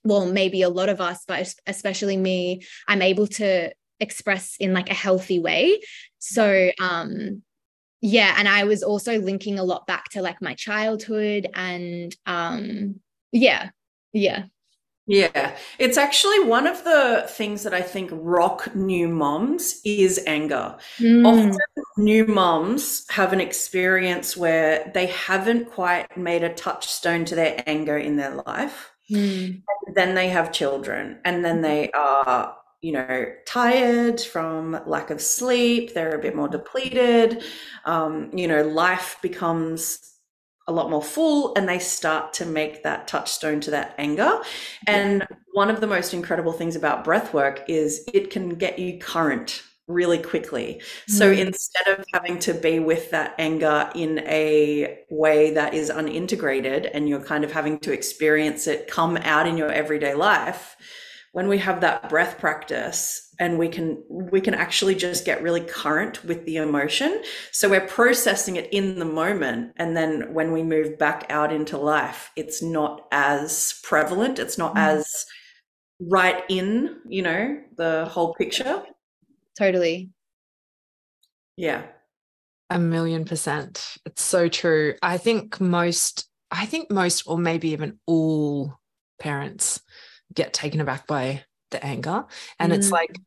well, 0.04 0.26
maybe 0.26 0.62
a 0.62 0.68
lot 0.68 0.88
of 0.88 1.00
us, 1.00 1.24
but 1.26 1.52
especially 1.66 2.16
me, 2.16 2.62
I'm 2.86 3.02
able 3.02 3.26
to 3.26 3.72
express 4.00 4.56
in 4.60 4.72
like 4.72 4.90
a 4.90 4.94
healthy 4.94 5.40
way. 5.40 5.80
So, 6.18 6.70
um, 6.78 7.42
yeah, 8.00 8.34
and 8.38 8.46
I 8.46 8.64
was 8.64 8.82
also 8.82 9.18
linking 9.18 9.58
a 9.58 9.64
lot 9.64 9.86
back 9.86 10.10
to 10.10 10.22
like 10.22 10.40
my 10.40 10.54
childhood 10.54 11.48
and 11.54 12.14
um, 12.26 13.00
yeah, 13.32 13.70
yeah. 14.12 14.44
Yeah, 15.08 15.56
it's 15.78 15.96
actually 15.96 16.40
one 16.44 16.66
of 16.66 16.84
the 16.84 17.24
things 17.30 17.62
that 17.62 17.72
I 17.72 17.80
think 17.80 18.10
rock 18.12 18.74
new 18.76 19.08
moms 19.08 19.80
is 19.82 20.20
anger. 20.26 20.76
Mm. 20.98 21.26
Often, 21.26 21.58
new 21.96 22.26
moms 22.26 23.06
have 23.08 23.32
an 23.32 23.40
experience 23.40 24.36
where 24.36 24.90
they 24.92 25.06
haven't 25.06 25.70
quite 25.70 26.14
made 26.16 26.44
a 26.44 26.52
touchstone 26.52 27.24
to 27.24 27.34
their 27.34 27.62
anger 27.66 27.96
in 27.96 28.16
their 28.16 28.42
life. 28.46 28.92
Mm. 29.10 29.62
then 29.94 30.14
they 30.14 30.28
have 30.28 30.52
children, 30.52 31.18
and 31.24 31.42
then 31.42 31.62
they 31.62 31.90
are 31.92 32.54
you 32.80 32.92
know, 32.92 33.26
tired 33.44 34.20
from 34.20 34.78
lack 34.86 35.10
of 35.10 35.20
sleep. 35.20 35.94
They're 35.94 36.14
a 36.14 36.22
bit 36.22 36.36
more 36.36 36.48
depleted. 36.48 37.42
Um, 37.84 38.30
you 38.32 38.46
know, 38.46 38.62
life 38.62 39.16
becomes 39.20 40.17
a 40.68 40.72
lot 40.72 40.90
more 40.90 41.02
full 41.02 41.54
and 41.56 41.68
they 41.68 41.78
start 41.78 42.32
to 42.34 42.46
make 42.46 42.84
that 42.84 43.08
touchstone 43.08 43.60
to 43.62 43.70
that 43.72 43.94
anger. 43.98 44.40
And 44.86 45.26
one 45.52 45.70
of 45.70 45.80
the 45.80 45.86
most 45.86 46.14
incredible 46.14 46.52
things 46.52 46.76
about 46.76 47.02
breath 47.02 47.34
work 47.34 47.64
is 47.68 48.08
it 48.12 48.30
can 48.30 48.50
get 48.50 48.78
you 48.78 48.98
current 48.98 49.62
really 49.88 50.18
quickly. 50.18 50.82
So 51.08 51.34
mm. 51.34 51.38
instead 51.38 51.88
of 51.98 52.04
having 52.12 52.38
to 52.40 52.52
be 52.52 52.78
with 52.78 53.10
that 53.10 53.34
anger 53.38 53.90
in 53.94 54.18
a 54.26 54.98
way 55.08 55.52
that 55.54 55.72
is 55.72 55.90
unintegrated 55.90 56.90
and 56.92 57.08
you're 57.08 57.24
kind 57.24 57.42
of 57.42 57.52
having 57.52 57.78
to 57.80 57.92
experience 57.92 58.66
it 58.66 58.86
come 58.86 59.16
out 59.16 59.46
in 59.46 59.56
your 59.56 59.72
everyday 59.72 60.12
life, 60.14 60.76
when 61.32 61.48
we 61.48 61.58
have 61.58 61.80
that 61.80 62.10
breath 62.10 62.38
practice 62.38 63.27
and 63.38 63.58
we 63.58 63.68
can 63.68 64.02
we 64.08 64.40
can 64.40 64.54
actually 64.54 64.94
just 64.94 65.24
get 65.24 65.42
really 65.42 65.60
current 65.60 66.24
with 66.24 66.44
the 66.44 66.56
emotion. 66.56 67.22
So 67.52 67.68
we're 67.68 67.86
processing 67.86 68.56
it 68.56 68.72
in 68.72 68.98
the 68.98 69.04
moment 69.04 69.72
and 69.76 69.96
then 69.96 70.34
when 70.34 70.52
we 70.52 70.62
move 70.62 70.98
back 70.98 71.26
out 71.30 71.52
into 71.52 71.78
life 71.78 72.30
it's 72.36 72.62
not 72.62 73.06
as 73.12 73.80
prevalent. 73.82 74.38
It's 74.38 74.58
not 74.58 74.74
mm. 74.74 74.80
as 74.80 75.26
right 76.00 76.44
in 76.48 76.96
you 77.08 77.22
know 77.22 77.60
the 77.76 78.06
whole 78.06 78.34
picture. 78.34 78.82
Totally. 79.56 80.10
Yeah. 81.56 81.82
A 82.70 82.78
million 82.78 83.24
percent. 83.24 83.96
It's 84.04 84.22
so 84.22 84.48
true. 84.48 84.94
I 85.02 85.16
think 85.18 85.60
most 85.60 86.26
i 86.50 86.64
think 86.64 86.90
most 86.90 87.24
or 87.26 87.36
maybe 87.36 87.68
even 87.72 87.98
all 88.06 88.78
parents 89.18 89.82
get 90.32 90.54
taken 90.54 90.80
aback 90.80 91.06
by 91.06 91.44
the 91.70 91.84
anger. 91.84 92.24
And 92.58 92.72
mm. 92.72 92.76
it's 92.76 92.90
like, 92.90 93.18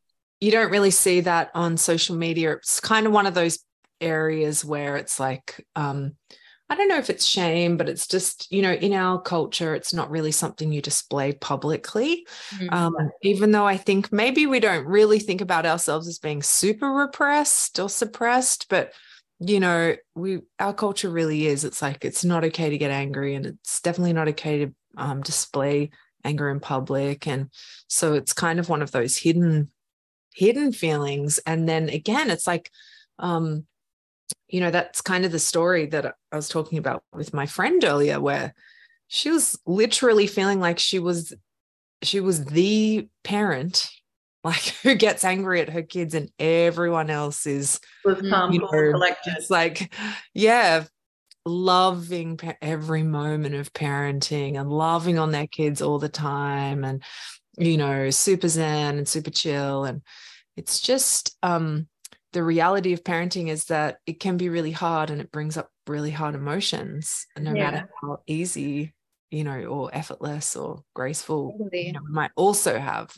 you 0.42 0.50
don't 0.50 0.72
really 0.72 0.90
see 0.90 1.20
that 1.20 1.52
on 1.54 1.76
social 1.76 2.16
media. 2.16 2.54
It's 2.54 2.80
kind 2.80 3.06
of 3.06 3.12
one 3.12 3.26
of 3.26 3.34
those 3.34 3.60
areas 4.00 4.64
where 4.64 4.96
it's 4.96 5.20
like, 5.20 5.64
um, 5.76 6.16
I 6.68 6.74
don't 6.74 6.88
know 6.88 6.98
if 6.98 7.10
it's 7.10 7.24
shame, 7.24 7.76
but 7.76 7.88
it's 7.88 8.08
just, 8.08 8.50
you 8.50 8.60
know, 8.60 8.72
in 8.72 8.92
our 8.92 9.22
culture, 9.22 9.72
it's 9.72 9.94
not 9.94 10.10
really 10.10 10.32
something 10.32 10.72
you 10.72 10.82
display 10.82 11.32
publicly. 11.32 12.26
Mm-hmm. 12.56 12.74
Um, 12.74 12.96
even 13.22 13.52
though 13.52 13.66
I 13.66 13.76
think 13.76 14.10
maybe 14.10 14.46
we 14.46 14.58
don't 14.58 14.84
really 14.84 15.20
think 15.20 15.42
about 15.42 15.64
ourselves 15.64 16.08
as 16.08 16.18
being 16.18 16.42
super 16.42 16.90
repressed 16.90 17.78
or 17.78 17.88
suppressed, 17.88 18.66
but 18.68 18.94
you 19.38 19.60
know, 19.60 19.94
we 20.16 20.40
our 20.58 20.74
culture 20.74 21.10
really 21.10 21.46
is. 21.46 21.64
It's 21.64 21.82
like 21.82 22.04
it's 22.04 22.24
not 22.24 22.44
okay 22.46 22.70
to 22.70 22.78
get 22.78 22.90
angry, 22.90 23.36
and 23.36 23.46
it's 23.46 23.80
definitely 23.80 24.12
not 24.12 24.28
okay 24.28 24.64
to 24.64 24.74
um, 24.96 25.22
display 25.22 25.90
anger 26.24 26.48
in 26.50 26.60
public 26.60 27.26
and 27.26 27.48
so 27.88 28.14
it's 28.14 28.32
kind 28.32 28.60
of 28.60 28.68
one 28.68 28.80
of 28.80 28.92
those 28.92 29.16
hidden 29.16 29.68
hidden 30.34 30.72
feelings 30.72 31.38
and 31.46 31.68
then 31.68 31.88
again 31.88 32.30
it's 32.30 32.46
like 32.46 32.70
um 33.18 33.66
you 34.48 34.60
know 34.60 34.70
that's 34.70 35.00
kind 35.00 35.24
of 35.24 35.32
the 35.32 35.38
story 35.38 35.86
that 35.86 36.14
I 36.30 36.36
was 36.36 36.48
talking 36.48 36.78
about 36.78 37.02
with 37.12 37.34
my 37.34 37.46
friend 37.46 37.82
earlier 37.84 38.20
where 38.20 38.54
she 39.08 39.30
was 39.30 39.58
literally 39.66 40.26
feeling 40.26 40.60
like 40.60 40.78
she 40.78 40.98
was 40.98 41.34
she 42.02 42.20
was 42.20 42.44
the 42.46 43.08
parent 43.24 43.90
like 44.44 44.74
who 44.82 44.94
gets 44.94 45.22
angry 45.22 45.60
at 45.60 45.70
her 45.70 45.82
kids 45.82 46.14
and 46.14 46.28
everyone 46.38 47.10
else 47.10 47.46
is 47.46 47.78
calm, 48.28 48.52
you 48.52 48.58
know, 48.58 48.66
collected. 48.66 49.34
It's 49.36 49.50
like 49.50 49.94
yeah 50.34 50.84
loving 51.44 52.38
every 52.60 53.02
moment 53.02 53.54
of 53.54 53.72
parenting 53.72 54.58
and 54.60 54.70
loving 54.70 55.18
on 55.18 55.30
their 55.30 55.46
kids 55.46 55.82
all 55.82 55.98
the 55.98 56.08
time 56.08 56.84
and 56.84 57.02
you 57.58 57.76
know 57.76 58.10
super 58.10 58.48
zen 58.48 58.98
and 58.98 59.08
super 59.08 59.30
chill. 59.30 59.84
And 59.84 60.02
it's 60.56 60.80
just 60.80 61.36
um 61.42 61.88
the 62.32 62.42
reality 62.42 62.94
of 62.94 63.04
parenting 63.04 63.48
is 63.48 63.66
that 63.66 63.98
it 64.06 64.18
can 64.18 64.36
be 64.36 64.48
really 64.48 64.72
hard 64.72 65.10
and 65.10 65.20
it 65.20 65.30
brings 65.30 65.56
up 65.56 65.68
really 65.86 66.10
hard 66.10 66.34
emotions 66.34 67.26
no 67.36 67.52
yeah. 67.52 67.70
matter 67.70 67.90
how 68.00 68.20
easy 68.26 68.94
you 69.30 69.44
know 69.44 69.64
or 69.64 69.90
effortless 69.92 70.56
or 70.56 70.82
graceful 70.94 71.52
totally. 71.58 71.88
you 71.88 71.92
know 71.92 72.00
we 72.06 72.12
might 72.12 72.30
also 72.36 72.78
have 72.78 73.12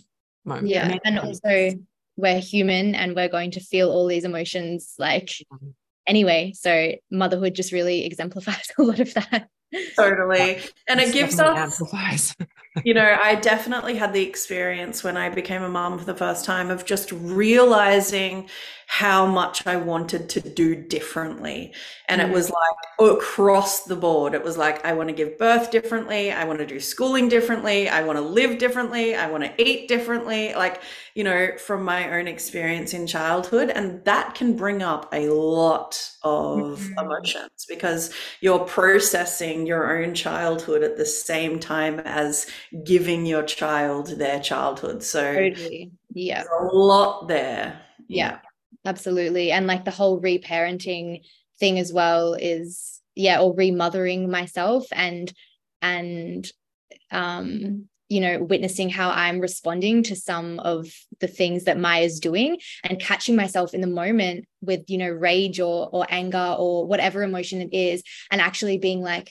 moments 0.45 0.71
yeah 0.71 0.97
and 1.05 1.19
also 1.19 1.77
we're 2.17 2.41
human 2.41 2.95
and 2.95 3.15
we're 3.15 3.29
going 3.29 3.51
to 3.53 3.61
feel 3.61 3.91
all 3.91 4.07
these 4.07 4.25
emotions 4.25 4.95
like 4.99 5.27
mm-hmm. 5.53 5.71
anyway. 6.07 6.53
So 6.55 6.93
motherhood 7.11 7.55
just 7.55 7.73
really 7.73 8.05
exemplifies 8.05 8.71
a 8.79 8.83
lot 8.83 9.01
of 9.01 9.13
that. 9.15 9.49
Totally. 9.97 10.61
And 10.89 11.01
it 11.01 11.13
gives 11.13 11.39
us 11.41 11.81
you 12.85 12.95
know 12.95 13.17
i 13.23 13.35
definitely 13.37 13.95
had 13.95 14.13
the 14.13 14.23
experience 14.23 15.05
when 15.05 15.17
i 15.17 15.29
became 15.29 15.63
a 15.63 15.69
mom 15.69 15.99
for 15.99 16.05
the 16.05 16.15
first 16.15 16.45
time 16.45 16.71
of 16.71 16.85
just 16.85 17.13
realizing 17.13 18.49
how 18.87 19.27
much 19.27 19.67
I 19.67 19.77
wanted 19.77 20.29
to 20.31 20.41
do 20.41 20.75
differently. 20.75 21.73
And 22.09 22.21
mm. 22.21 22.29
it 22.29 22.33
was 22.33 22.51
like 22.51 23.11
across 23.11 23.85
the 23.85 23.97
board. 23.97 24.35
It 24.35 24.45
was 24.45 24.59
like, 24.59 24.85
I 24.85 24.93
want 24.93 25.09
to 25.09 25.15
give 25.15 25.39
birth 25.39 25.71
differently. 25.71 26.31
I 26.31 26.45
want 26.45 26.59
to 26.59 26.67
do 26.67 26.79
schooling 26.79 27.29
differently. 27.29 27.89
I 27.89 28.03
want 28.03 28.19
to 28.19 28.23
live 28.23 28.59
differently. 28.59 29.15
I 29.15 29.27
want 29.29 29.43
to 29.45 29.63
eat 29.63 29.89
differently. 29.89 30.55
Like, 30.55 30.83
you 31.15 31.25
know, 31.25 31.57
from 31.59 31.83
my 31.83 32.19
own 32.19 32.29
experience 32.29 32.93
in 32.93 33.07
childhood. 33.07 33.71
And 33.71 34.05
that 34.05 34.35
can 34.35 34.57
bring 34.57 34.83
up 34.83 35.09
a 35.13 35.29
lot 35.29 36.11
of 36.23 36.81
mm-hmm. 36.81 36.99
emotions 36.99 37.67
because 37.69 38.13
you're 38.41 38.61
processing 38.61 39.67
your 39.67 40.03
own 40.03 40.15
childhood 40.15 40.83
at 40.83 40.97
the 40.97 41.07
same 41.07 41.59
time 41.59 42.01
as 42.01 42.47
giving 42.83 43.27
your 43.27 43.43
child 43.43 44.09
their 44.19 44.41
childhood. 44.41 45.03
So, 45.03 45.23
totally. 45.35 45.93
yeah, 46.13 46.43
a 46.61 46.65
lot 46.75 47.29
there. 47.29 47.81
yeah 48.09 48.39
absolutely 48.85 49.51
and 49.51 49.67
like 49.67 49.85
the 49.85 49.91
whole 49.91 50.21
reparenting 50.21 51.23
thing 51.59 51.79
as 51.79 51.93
well 51.93 52.35
is 52.35 53.01
yeah 53.15 53.41
or 53.41 53.55
remothering 53.55 54.31
myself 54.31 54.87
and 54.93 55.33
and 55.81 56.51
um 57.11 57.89
you 58.09 58.21
know 58.21 58.43
witnessing 58.43 58.91
how 58.91 59.11
i'm 59.11 59.41
responding 59.41 60.03
to 60.03 60.15
some 60.15 60.59
of 60.61 60.87
the 61.21 61.29
things 61.29 61.65
that 61.65 61.79
maya's 61.79 62.21
doing 62.21 62.59
and 62.83 63.01
catching 63.01 63.37
myself 63.37 63.73
in 63.73 63.81
the 63.81 63.87
moment 63.87 64.45
with 64.61 64.83
you 64.89 64.99
know 64.99 65.11
rage 65.11 65.61
or 65.61 65.89
or 65.91 66.07
anger 66.11 66.55
or 66.59 66.87
whatever 66.87 67.23
emotion 67.23 67.63
it 67.63 67.73
is 67.73 68.03
and 68.31 68.41
actually 68.41 68.79
being 68.79 69.01
like 69.01 69.31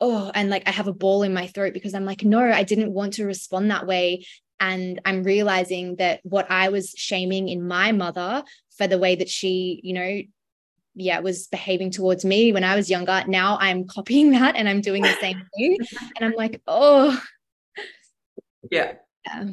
oh 0.00 0.30
and 0.34 0.50
like 0.50 0.66
i 0.66 0.70
have 0.70 0.86
a 0.86 0.92
ball 0.92 1.22
in 1.22 1.32
my 1.32 1.46
throat 1.46 1.72
because 1.72 1.94
i'm 1.94 2.04
like 2.04 2.24
no 2.24 2.40
i 2.40 2.62
didn't 2.62 2.92
want 2.92 3.14
to 3.14 3.24
respond 3.24 3.70
that 3.70 3.86
way. 3.86 4.24
And 4.60 5.00
i'm 5.04 5.24
realizing 5.24 5.96
that 5.96 6.20
what 6.22 6.50
i 6.50 6.68
was 6.68 6.94
shaming 6.96 7.48
in 7.48 7.66
my 7.66 7.92
mother 7.92 8.44
for 8.76 8.86
the 8.86 8.98
way 8.98 9.16
that 9.16 9.28
she 9.28 9.80
you 9.82 9.92
know 9.92 10.20
yeah 10.94 11.18
was 11.20 11.48
behaving 11.48 11.90
towards 11.90 12.24
me 12.24 12.52
when 12.52 12.64
i 12.64 12.76
was 12.76 12.88
younger 12.88 13.24
now 13.26 13.58
i'm 13.60 13.86
copying 13.96 14.30
that 14.30 14.56
and 14.56 14.68
i'm 14.68 14.80
doing 14.80 15.02
the 15.02 15.16
same 15.20 15.42
thing. 15.56 15.78
And 16.16 16.24
i'm 16.24 16.34
like 16.36 16.62
oh. 16.66 17.20
Yeah, 18.70 18.94
yeah. 19.26 19.44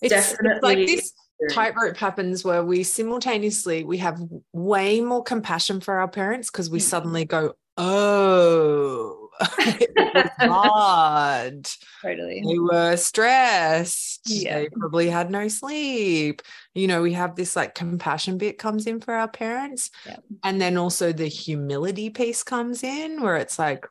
It's, 0.00 0.14
definitely 0.14 0.54
it's 0.54 0.62
like 0.62 0.86
this 0.86 1.12
tightrope 1.50 1.96
happens 1.96 2.44
where 2.44 2.64
we 2.64 2.82
simultaneously 2.82 3.84
we 3.84 3.98
have 3.98 4.20
way 4.52 5.00
more 5.00 5.22
compassion 5.22 5.80
for 5.80 5.98
our 5.98 6.08
parents 6.08 6.50
because 6.50 6.68
we 6.70 6.78
mm. 6.78 6.82
suddenly 6.82 7.24
go 7.24 7.54
oh 7.76 9.17
it 9.58 9.92
was 9.96 10.30
hard. 10.38 11.68
Totally. 12.02 12.42
They 12.46 12.58
were 12.58 12.96
stressed. 12.96 14.22
Yeah. 14.26 14.60
They 14.60 14.68
probably 14.68 15.08
had 15.08 15.30
no 15.30 15.48
sleep. 15.48 16.42
You 16.74 16.86
know, 16.86 17.02
we 17.02 17.12
have 17.12 17.36
this 17.36 17.54
like 17.54 17.74
compassion 17.74 18.38
bit 18.38 18.58
comes 18.58 18.86
in 18.86 19.00
for 19.00 19.14
our 19.14 19.28
parents. 19.28 19.90
Yeah. 20.06 20.16
And 20.42 20.60
then 20.60 20.76
also 20.76 21.12
the 21.12 21.28
humility 21.28 22.10
piece 22.10 22.42
comes 22.42 22.82
in 22.82 23.22
where 23.22 23.36
it's 23.36 23.58
like 23.58 23.86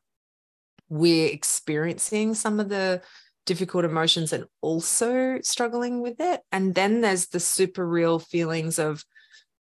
we're 0.90 1.30
experiencing 1.30 2.34
some 2.34 2.60
of 2.60 2.70
the 2.70 3.02
difficult 3.46 3.86
emotions 3.86 4.34
and 4.34 4.46
also 4.62 5.40
struggling 5.42 6.02
with 6.02 6.20
it. 6.20 6.42
And 6.52 6.76
then 6.76 7.02
there's 7.02 7.28
the 7.28 7.40
super 7.40 7.88
real 7.88 8.20
feelings 8.20 8.80
of 8.80 9.04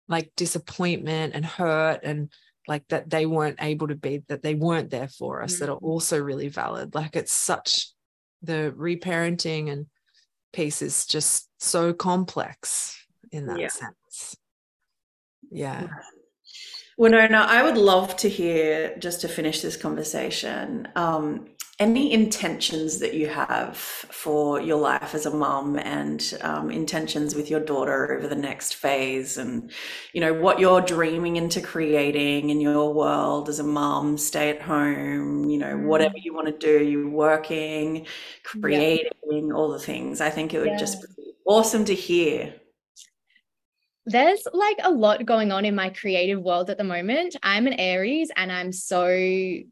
like 0.07 0.31
disappointment 0.35 1.33
and 1.33 1.45
hurt 1.45 2.01
and 2.03 2.29
like 2.67 2.87
that 2.89 3.09
they 3.09 3.25
weren't 3.25 3.57
able 3.61 3.87
to 3.87 3.95
be 3.95 4.23
that 4.27 4.43
they 4.43 4.55
weren't 4.55 4.89
there 4.89 5.07
for 5.07 5.41
us 5.41 5.53
mm-hmm. 5.53 5.65
that 5.65 5.71
are 5.71 5.79
mm. 5.79 5.83
also 5.83 6.19
really 6.19 6.49
valid 6.49 6.93
like 6.93 7.15
it's 7.15 7.31
such 7.31 7.87
the 8.41 8.73
reparenting 8.77 9.71
and 9.71 9.87
piece 10.53 10.81
is 10.81 11.05
just 11.05 11.49
so 11.59 11.93
complex 11.93 12.97
in 13.31 13.45
that 13.47 13.57
sense. 13.57 13.61
yeah. 13.61 13.69
sense 13.69 14.37
yeah 15.51 15.87
Winona, 16.99 17.45
I 17.47 17.61
would 17.61 17.77
love 17.77 18.15
to 18.17 18.29
hear, 18.29 18.97
just 18.97 19.21
to 19.21 19.27
finish 19.27 19.61
this 19.61 19.77
conversation, 19.77 20.87
um, 20.95 21.45
any 21.79 22.11
intentions 22.11 22.97
that 22.99 23.13
you 23.13 23.27
have 23.27 23.77
for 23.77 24.59
your 24.59 24.79
life 24.79 25.13
as 25.13 25.27
a 25.27 25.31
mum 25.31 25.77
and 25.77 26.33
um, 26.41 26.71
intentions 26.71 27.35
with 27.35 27.51
your 27.51 27.59
daughter 27.59 28.17
over 28.17 28.27
the 28.27 28.35
next 28.35 28.73
phase 28.73 29.37
and 29.37 29.71
you 30.11 30.19
know 30.19 30.33
what 30.33 30.59
you're 30.59 30.81
dreaming 30.81 31.35
into 31.35 31.61
creating 31.61 32.49
in 32.49 32.59
your 32.59 32.91
world 32.91 33.47
as 33.47 33.59
a 33.59 33.63
mum 33.63 34.17
stay 34.17 34.49
at 34.49 34.61
home 34.61 35.47
you 35.49 35.57
know 35.59 35.77
whatever 35.77 36.15
mm. 36.15 36.23
you 36.23 36.33
want 36.33 36.47
to 36.47 36.57
do 36.57 36.83
you're 36.83 37.09
working 37.09 38.07
creating 38.43 39.11
yeah. 39.29 39.53
all 39.53 39.69
the 39.69 39.79
things 39.79 40.19
i 40.19 40.31
think 40.31 40.55
it 40.55 40.59
would 40.59 40.69
yeah. 40.69 40.77
just 40.77 41.15
be 41.15 41.33
awesome 41.45 41.85
to 41.85 41.93
hear 41.93 42.55
there's 44.07 44.47
like 44.53 44.77
a 44.83 44.89
lot 44.89 45.25
going 45.25 45.51
on 45.51 45.65
in 45.65 45.75
my 45.75 45.89
creative 45.89 46.41
world 46.41 46.69
at 46.69 46.77
the 46.77 46.83
moment. 46.85 47.35
I'm 47.43 47.67
an 47.67 47.73
Aries 47.73 48.31
and 48.37 48.49
I'm 48.49 48.71
so 48.71 49.05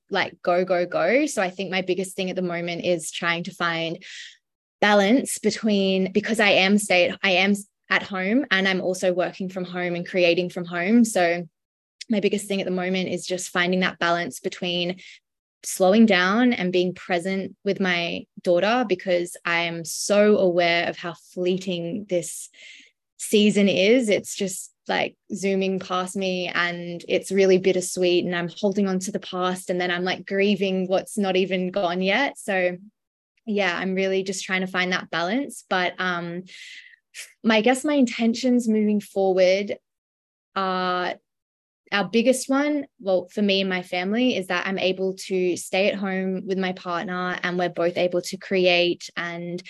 like 0.10 0.41
go, 0.41 0.65
go, 0.65 0.86
go. 0.86 1.26
So 1.26 1.41
I 1.41 1.50
think 1.50 1.71
my 1.71 1.82
biggest 1.82 2.17
thing 2.17 2.30
at 2.30 2.36
the 2.36 2.41
moment 2.41 2.84
is 2.84 3.12
trying 3.12 3.45
to 3.45 3.54
find 3.54 4.04
balance 4.82 5.38
between 5.38 6.12
because 6.12 6.41
I 6.41 6.50
am 6.50 6.78
stay 6.78 7.15
I 7.24 7.32
am 7.32 7.54
at 7.89 8.04
home 8.04 8.45
and 8.52 8.67
I'm 8.67 8.82
also 8.82 9.13
working 9.13 9.48
from 9.48 9.63
home 9.63 9.95
and 9.95 10.06
creating 10.06 10.50
from 10.50 10.65
home. 10.65 11.06
So 11.06 11.48
my 12.10 12.19
biggest 12.19 12.48
thing 12.48 12.60
at 12.60 12.65
the 12.65 12.71
moment 12.71 13.08
is 13.10 13.26
just 13.26 13.50
finding 13.50 13.80
that 13.80 14.00
balance 14.00 14.41
between 14.41 14.98
slowing 15.63 16.06
down 16.06 16.52
and 16.52 16.74
being 16.74 16.93
present 16.93 17.56
with 17.63 17.80
my 17.80 18.26
daughter 18.43 18.86
because 18.88 19.38
I 19.45 19.62
am 19.62 19.86
so 19.86 20.38
aware 20.38 20.89
of 20.89 20.98
how 20.98 21.13
fleeting 21.34 22.06
this 22.10 22.50
season 23.17 23.67
is. 23.67 24.10
It's 24.10 24.36
just 24.36 24.71
like 24.88 25.15
zooming 25.34 25.80
past 25.80 26.15
me 26.15 26.47
and 26.54 27.04
it's 27.08 27.32
really 27.32 27.58
bittersweet. 27.58 28.25
And 28.25 28.36
I'm 28.36 28.49
holding 28.49 28.88
on 28.88 28.99
to 28.99 29.12
the 29.12 29.19
past 29.19 29.69
and 29.69 29.82
then 29.82 29.91
I'm 29.91 30.04
like 30.04 30.25
grieving 30.25 30.88
what's 30.88 31.17
not 31.17 31.36
even 31.36 31.71
gone 31.71 32.01
yet. 32.01 32.38
So 32.38 32.78
yeah, 33.47 33.75
I'm 33.78 33.95
really 33.95 34.23
just 34.23 34.43
trying 34.43 34.62
to 34.62 34.67
find 34.67 34.91
that 34.91 35.10
balance. 35.10 35.63
But 35.69 35.93
um 35.97 36.43
my 37.43 37.58
I 37.58 37.62
guess 37.62 37.86
my 37.86 37.93
intentions 37.93 38.67
moving 38.67 38.99
forward 38.99 39.78
are 40.56 41.15
our 41.91 42.10
biggest 42.10 42.49
one, 42.49 42.88
well, 42.99 43.28
for 43.32 43.41
me 43.41 43.62
and 43.62 43.69
my 43.69 43.82
family, 43.82 44.36
is 44.36 44.47
that 44.47 44.67
I'm 44.67 44.80
able 44.80 45.13
to 45.28 45.56
stay 45.56 45.88
at 45.88 45.95
home 45.95 46.41
with 46.45 46.58
my 46.58 46.73
partner 46.73 47.39
and 47.43 47.58
we're 47.58 47.69
both 47.69 47.97
able 47.97 48.21
to 48.23 48.38
create 48.38 49.10
and 49.15 49.62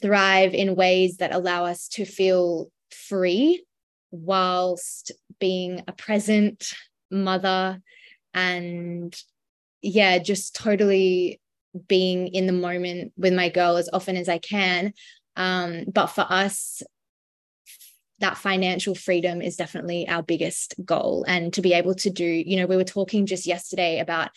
thrive 0.00 0.54
in 0.54 0.74
ways 0.74 1.18
that 1.18 1.32
allow 1.32 1.64
us 1.64 1.88
to 1.88 2.04
feel 2.04 2.70
free 2.92 3.64
whilst 4.10 5.12
being 5.38 5.82
a 5.88 5.92
present 5.92 6.72
mother 7.10 7.80
and 8.34 9.14
yeah 9.80 10.18
just 10.18 10.54
totally 10.54 11.40
being 11.88 12.28
in 12.28 12.46
the 12.46 12.52
moment 12.52 13.12
with 13.16 13.32
my 13.32 13.48
girl 13.48 13.76
as 13.76 13.88
often 13.92 14.16
as 14.16 14.28
i 14.28 14.38
can. 14.38 14.92
Um, 15.34 15.84
but 15.90 16.08
for 16.08 16.26
us 16.28 16.82
that 18.18 18.38
financial 18.38 18.94
freedom 18.94 19.42
is 19.42 19.56
definitely 19.56 20.08
our 20.08 20.22
biggest 20.22 20.74
goal. 20.84 21.24
And 21.26 21.52
to 21.54 21.62
be 21.62 21.72
able 21.72 21.94
to 21.96 22.10
do 22.10 22.24
you 22.24 22.56
know 22.56 22.66
we 22.66 22.76
were 22.76 22.84
talking 22.84 23.26
just 23.26 23.46
yesterday 23.46 23.98
about 23.98 24.30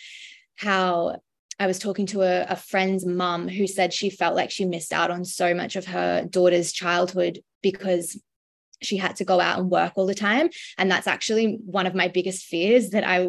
how 0.55 1.17
I 1.59 1.67
was 1.67 1.79
talking 1.79 2.05
to 2.07 2.21
a, 2.21 2.45
a, 2.49 2.55
friend's 2.55 3.05
mum 3.05 3.47
who 3.47 3.65
said 3.65 3.93
she 3.93 4.09
felt 4.09 4.35
like 4.35 4.51
she 4.51 4.65
missed 4.65 4.91
out 4.91 5.09
on 5.09 5.23
so 5.23 5.53
much 5.53 5.77
of 5.77 5.85
her 5.85 6.25
daughter's 6.25 6.73
childhood 6.73 7.39
because 7.61 8.19
she 8.81 8.97
had 8.97 9.15
to 9.15 9.25
go 9.25 9.39
out 9.39 9.59
and 9.59 9.69
work 9.69 9.93
all 9.95 10.05
the 10.05 10.15
time 10.15 10.49
and 10.77 10.89
that's 10.89 11.07
actually 11.07 11.59
one 11.65 11.85
of 11.85 11.95
my 11.95 12.07
biggest 12.07 12.45
fears 12.45 12.89
that 12.89 13.07
i 13.07 13.27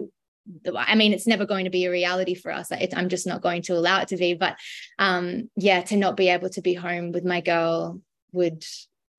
I 0.77 0.95
mean, 0.95 1.13
it's 1.13 1.27
never 1.27 1.45
going 1.45 1.65
to 1.65 1.71
be 1.71 1.87
a 1.87 1.91
reality 1.91 2.35
for 2.35 2.53
us. 2.53 2.71
It, 2.71 2.95
I'm 2.97 3.09
just 3.09 3.27
not 3.27 3.43
going 3.43 3.63
to 3.63 3.75
allow 3.75 4.01
it 4.01 4.09
to 4.09 4.17
be. 4.17 4.35
But 4.35 4.57
um, 4.99 5.51
yeah, 5.57 5.83
to 5.83 5.97
not 5.97 6.17
be 6.17 6.29
able 6.29 6.49
to 6.51 6.63
be 6.63 6.75
home 6.75 7.13
with 7.13 7.25
my 7.25 7.41
girl 7.41 8.01
would 8.33 8.65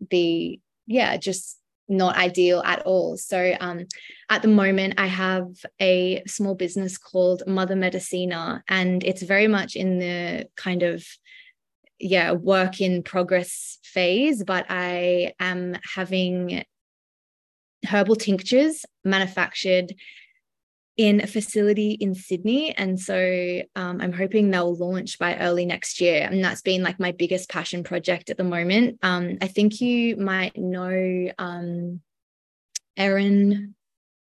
be, 0.09 0.61
yeah, 0.85 1.17
just 1.17 1.59
not 1.89 2.17
ideal 2.17 2.61
at 2.65 2.81
all. 2.81 3.17
So 3.17 3.55
um, 3.59 3.85
at 4.29 4.41
the 4.41 4.47
moment, 4.47 4.95
I 4.97 5.07
have 5.07 5.47
a 5.81 6.23
small 6.27 6.55
business 6.55 6.97
called 6.97 7.43
Mother 7.47 7.75
Medicina, 7.75 8.63
and 8.67 9.03
it's 9.03 9.21
very 9.21 9.47
much 9.47 9.75
in 9.75 9.99
the 9.99 10.47
kind 10.55 10.83
of 10.83 11.05
yeah 11.99 12.31
work 12.31 12.81
in 12.81 13.03
progress 13.03 13.79
phase 13.83 14.43
but 14.43 14.65
i 14.69 15.33
am 15.39 15.75
having 15.95 16.63
herbal 17.85 18.15
tinctures 18.15 18.85
manufactured 19.03 19.93
in 20.97 21.21
a 21.21 21.27
facility 21.27 21.91
in 21.91 22.15
Sydney. 22.15 22.75
And 22.75 22.99
so 22.99 23.61
um, 23.75 24.01
I'm 24.01 24.11
hoping 24.11 24.49
they'll 24.49 24.75
launch 24.75 25.19
by 25.19 25.37
early 25.37 25.65
next 25.65 26.01
year. 26.01 26.27
And 26.29 26.43
that's 26.43 26.63
been 26.63 26.81
like 26.81 26.99
my 26.99 27.11
biggest 27.11 27.49
passion 27.49 27.83
project 27.83 28.31
at 28.31 28.37
the 28.37 28.43
moment. 28.43 28.97
Um, 29.03 29.37
I 29.39 29.47
think 29.47 29.79
you 29.79 30.17
might 30.17 30.57
know 30.57 31.31
um, 31.37 32.01
Erin, 32.97 33.75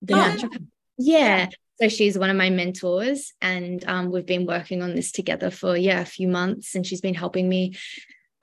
the 0.03 0.13
oh, 0.13 0.17
naturopath. 0.17 0.67
Yeah. 0.99 1.49
So 1.81 1.87
she's 1.87 2.17
one 2.17 2.29
of 2.29 2.35
my 2.35 2.49
mentors, 2.49 3.33
and 3.41 3.83
um, 3.87 4.11
we've 4.11 4.25
been 4.25 4.45
working 4.45 4.81
on 4.81 4.95
this 4.95 5.11
together 5.11 5.49
for 5.49 5.77
yeah 5.77 6.01
a 6.01 6.05
few 6.05 6.27
months, 6.27 6.75
and 6.75 6.85
she's 6.85 7.01
been 7.01 7.13
helping 7.13 7.47
me. 7.47 7.75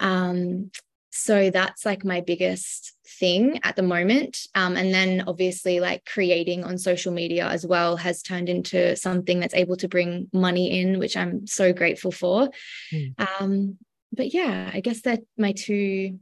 Um, 0.01 0.71
so 1.11 1.51
that's 1.51 1.87
like 1.87 2.05
my 2.05 2.21
biggest 2.21 2.93
thing 3.19 3.61
at 3.63 3.77
the 3.77 3.83
moment. 3.83 4.39
Um, 4.55 4.77
and 4.77 4.93
then 4.93 5.25
obviously, 5.27 5.81
like 5.81 6.05
creating 6.05 6.65
on 6.65 6.79
social 6.79 7.13
media 7.13 7.47
as 7.47 7.67
well 7.67 7.97
has 7.97 8.23
turned 8.23 8.49
into 8.49 8.97
something 8.97 9.41
that's 9.41 9.55
able 9.55 9.77
to 9.77 9.89
bring 9.89 10.29
money 10.33 10.81
in, 10.81 10.99
which 10.99 11.17
I'm 11.17 11.47
so 11.47 11.73
grateful 11.73 12.13
for. 12.13 12.51
Mm. 12.93 13.15
Um, 13.41 13.79
but 14.13 14.33
yeah, 14.35 14.71
I 14.73 14.81
guess 14.81 15.03
that 15.03 15.21
my 15.37 15.53
two 15.53 16.19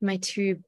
my 0.00 0.16
two 0.16 0.60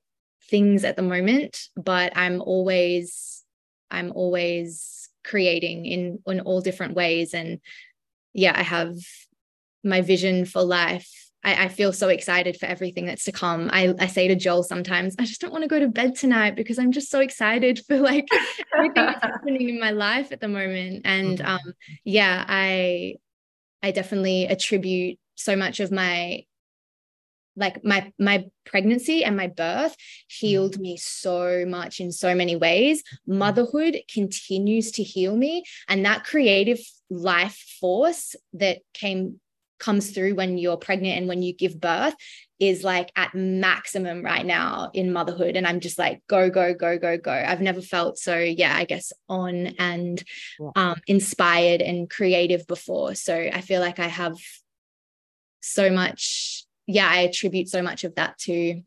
things 0.51 0.85
at 0.85 0.97
the 0.97 1.03
moment. 1.03 1.69
But 1.77 2.17
I'm 2.17 2.41
always 2.41 3.45
I'm 3.91 4.13
always 4.13 5.00
creating 5.25 5.87
in 5.87 6.19
in 6.27 6.41
all 6.41 6.61
different 6.61 6.95
ways 6.95 7.35
and 7.35 7.61
yeah 8.33 8.53
i 8.57 8.63
have 8.63 8.95
my 9.85 10.01
vision 10.01 10.45
for 10.45 10.63
life 10.63 11.09
I, 11.43 11.65
I, 11.65 11.69
feel 11.69 11.93
so 11.93 12.09
excited 12.09 12.59
for 12.59 12.67
everything 12.67 13.07
that's 13.07 13.25
to 13.25 13.33
come. 13.33 13.71
I, 13.73 13.95
I 13.99 14.09
say 14.09 14.29
to 14.29 14.35
Joel 14.35 14.63
sometimes, 14.63 15.17
I 15.19 15.25
just 15.25 15.41
don't 15.41 15.53
want 15.53 15.65
to 15.65 15.69
go 15.69 15.79
to 15.79 15.89
bed 15.89 16.15
tonight 16.15 16.55
because 16.55 16.79
I'm 16.79 16.93
just 16.93 17.11
so 17.11 17.21
excited 17.21 17.81
for 17.87 17.97
like 17.97 18.29
everything 18.77 19.07
that's 19.07 19.25
happening 19.25 19.71
in 19.71 19.81
my 19.81 19.91
life 19.91 20.33
at 20.33 20.41
the 20.41 20.49
moment. 20.49 21.03
And 21.07 21.39
mm-hmm. 21.39 21.51
um, 21.51 21.73
yeah, 22.05 22.45
I 22.47 23.15
I 23.83 23.91
definitely 23.91 24.47
attribute 24.47 25.19
so 25.37 25.57
much 25.57 25.81
of 25.81 25.91
my 25.91 26.45
like 27.57 27.85
my 27.85 28.13
my 28.19 28.45
pregnancy 28.65 29.25
and 29.25 29.37
my 29.37 29.47
birth 29.47 29.97
healed 30.29 30.77
mm. 30.77 30.81
me 30.81 30.97
so 30.97 31.65
much 31.67 32.01
in 32.01 32.13
so 32.13 32.35
many 32.35 32.57
ways. 32.57 33.03
Mm. 33.29 33.39
motherhood 33.39 34.01
continues 34.13 34.91
to 34.93 35.03
heal 35.03 35.37
me 35.37 35.65
and 35.89 36.05
that 36.05 36.25
creative 36.25 36.79
life 37.11 37.57
force 37.81 38.37
that 38.53 38.79
came 38.95 39.41
comes 39.79 40.11
through 40.11 40.35
when 40.35 40.59
you're 40.59 40.77
pregnant 40.77 41.17
and 41.17 41.27
when 41.27 41.43
you 41.43 41.55
give 41.55 41.81
birth 41.81 42.15
is 42.61 42.85
like 42.85 43.11
at 43.17 43.35
maximum 43.35 44.23
right 44.23 44.45
now 44.45 44.91
in 44.93 45.13
motherhood. 45.13 45.57
And 45.57 45.67
i'm 45.67 45.81
just 45.81 45.99
like 45.99 46.23
go 46.29 46.51
go 46.51 46.75
go 46.75 46.99
go 46.99 47.17
go. 47.17 47.33
I've 47.33 47.63
never 47.63 47.81
felt 47.81 48.19
so 48.19 48.39
yeah 48.39 48.77
i 48.77 48.85
guess 48.85 49.13
on 49.29 49.69
and 49.79 50.23
um, 50.77 51.01
inspired 51.07 51.81
and 51.81 52.09
creative 52.09 52.67
before. 52.67 53.15
So 53.15 53.35
i 53.35 53.61
feel 53.63 53.81
like 53.81 53.99
i 53.99 54.09
have 54.09 54.37
so 55.63 55.91
much 55.91 56.60
yeah, 56.91 57.09
I 57.09 57.21
attribute 57.21 57.69
so 57.69 57.83
much 57.83 58.05
of 58.05 58.15
that 58.17 58.39
to 58.41 58.83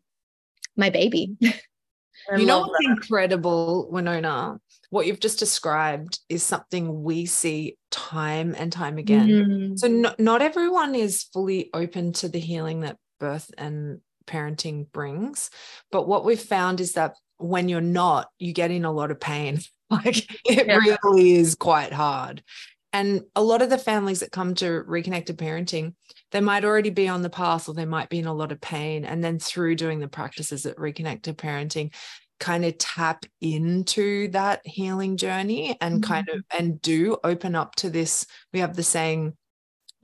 my 0.76 0.90
baby. 0.90 1.36
you 1.40 2.46
know 2.46 2.60
what's 2.60 2.86
that. 2.86 2.92
incredible, 2.92 3.90
Winona? 3.92 4.60
What 4.90 5.08
you've 5.08 5.20
just 5.20 5.40
described 5.40 6.20
is 6.30 6.44
something 6.44 7.04
we 7.04 7.26
see 7.26 7.78
time 7.90 8.54
and 8.58 8.72
time 8.72 8.98
again. 8.98 9.28
Mm-hmm. 9.28 9.76
So, 9.78 9.88
not, 9.88 10.20
not 10.20 10.42
everyone 10.42 10.94
is 10.94 11.24
fully 11.24 11.70
open 11.74 12.14
to 12.14 12.30
the 12.30 12.40
healing 12.40 12.82
that 12.82 12.98
birth 13.20 13.50
and 13.58 14.02
parenting 14.28 14.92
brings. 14.92 15.50
But 15.92 16.08
what 16.08 16.26
we've 16.26 16.40
found 16.40 16.80
is 16.80 16.94
that 16.94 17.16
when 17.38 17.70
you're 17.70 17.82
not, 17.82 18.30
you 18.40 18.54
get 18.54 18.72
in 18.72 18.86
a 18.86 18.92
lot 18.92 19.12
of 19.12 19.20
pain. 19.20 19.60
Like 19.90 20.26
it 20.50 20.66
yeah. 20.66 20.80
really 21.04 21.34
is 21.34 21.54
quite 21.54 21.94
hard. 21.94 22.42
And 22.94 23.24
a 23.36 23.42
lot 23.42 23.64
of 23.64 23.72
the 23.72 23.78
families 23.80 24.20
that 24.20 24.32
come 24.32 24.54
to 24.56 24.84
reconnected 24.86 25.38
parenting, 25.38 25.96
they 26.32 26.42
might 26.42 26.64
already 26.64 26.92
be 26.92 27.08
on 27.08 27.24
the 27.24 27.30
path 27.30 27.68
or 27.68 27.74
they 27.74 27.86
might 27.86 28.10
be 28.10 28.20
in 28.20 28.28
a 28.28 28.34
lot 28.34 28.52
of 28.52 28.62
pain. 28.62 29.04
And 29.04 29.24
then 29.24 29.40
through 29.40 29.76
doing 29.76 30.00
the 30.00 30.08
practices 30.08 30.66
at 30.68 30.80
reconnected 30.80 31.38
parenting, 31.38 31.92
kind 32.40 32.66
of 32.66 32.78
tap 32.78 33.26
into 33.42 34.28
that 34.30 34.62
healing 34.66 35.18
journey 35.18 35.78
and 35.82 36.02
mm-hmm. 36.02 36.14
kind 36.14 36.30
of 36.30 36.44
and 36.58 36.82
do 36.82 37.18
open 37.24 37.56
up 37.56 37.74
to 37.76 37.90
this. 37.90 38.28
We 38.52 38.60
have 38.60 38.76
the 38.76 38.84
saying, 38.84 39.36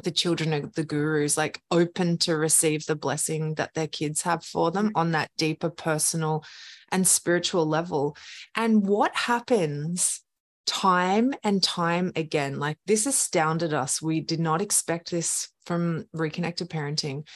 the 0.03 0.11
children 0.11 0.53
are 0.53 0.61
the 0.75 0.85
gurus, 0.85 1.37
like 1.37 1.61
open 1.69 2.17
to 2.19 2.37
receive 2.37 2.85
the 2.85 2.95
blessing 2.95 3.55
that 3.55 3.73
their 3.73 3.87
kids 3.87 4.21
have 4.21 4.43
for 4.43 4.71
them 4.71 4.87
mm-hmm. 4.87 4.97
on 4.97 5.11
that 5.11 5.29
deeper 5.37 5.69
personal 5.69 6.43
and 6.91 7.07
spiritual 7.07 7.65
level. 7.65 8.15
And 8.55 8.87
what 8.87 9.15
happens 9.15 10.21
time 10.69 11.33
and 11.43 11.63
time 11.63 12.11
again. 12.15 12.59
Like 12.59 12.77
this 12.85 13.07
astounded 13.07 13.73
us. 13.73 14.03
We 14.03 14.21
did 14.21 14.39
not 14.39 14.61
expect 14.61 15.09
this 15.09 15.49
from 15.65 16.05
reconnected 16.13 16.69
parenting, 16.69 17.27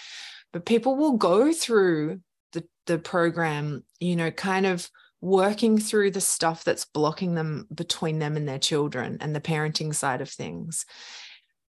but 0.53 0.67
people 0.67 0.95
will 0.95 1.17
go 1.17 1.51
through 1.51 2.21
the, 2.51 2.63
the 2.85 2.99
program, 2.99 3.83
you 3.99 4.15
know, 4.15 4.29
kind 4.29 4.67
of 4.67 4.87
working 5.19 5.79
through 5.79 6.11
the 6.11 6.21
stuff 6.21 6.63
that's 6.63 6.85
blocking 6.85 7.33
them 7.33 7.67
between 7.73 8.19
them 8.19 8.37
and 8.37 8.47
their 8.47 8.59
children 8.59 9.17
and 9.19 9.35
the 9.35 9.41
parenting 9.41 9.95
side 9.95 10.21
of 10.21 10.29
things. 10.29 10.85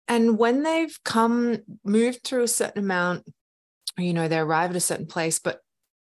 And 0.09 0.37
when 0.37 0.65
they've 0.65 0.99
come, 1.05 1.59
moved 1.85 2.25
through 2.25 2.43
a 2.43 2.49
certain 2.49 2.83
amount, 2.83 3.25
you 3.97 4.15
know, 4.15 4.27
they 4.27 4.39
arrive 4.39 4.71
at 4.71 4.77
a 4.77 4.81
certain 4.81 5.07
place, 5.07 5.39
but 5.39 5.61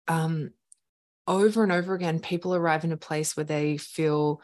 um, 0.07 0.51
over 1.27 1.65
and 1.65 1.73
over 1.73 1.95
again, 1.95 2.21
people 2.21 2.55
arrive 2.55 2.85
in 2.85 2.93
a 2.93 2.97
place 2.97 3.37
where 3.37 3.45
they 3.45 3.79
feel 3.79 4.41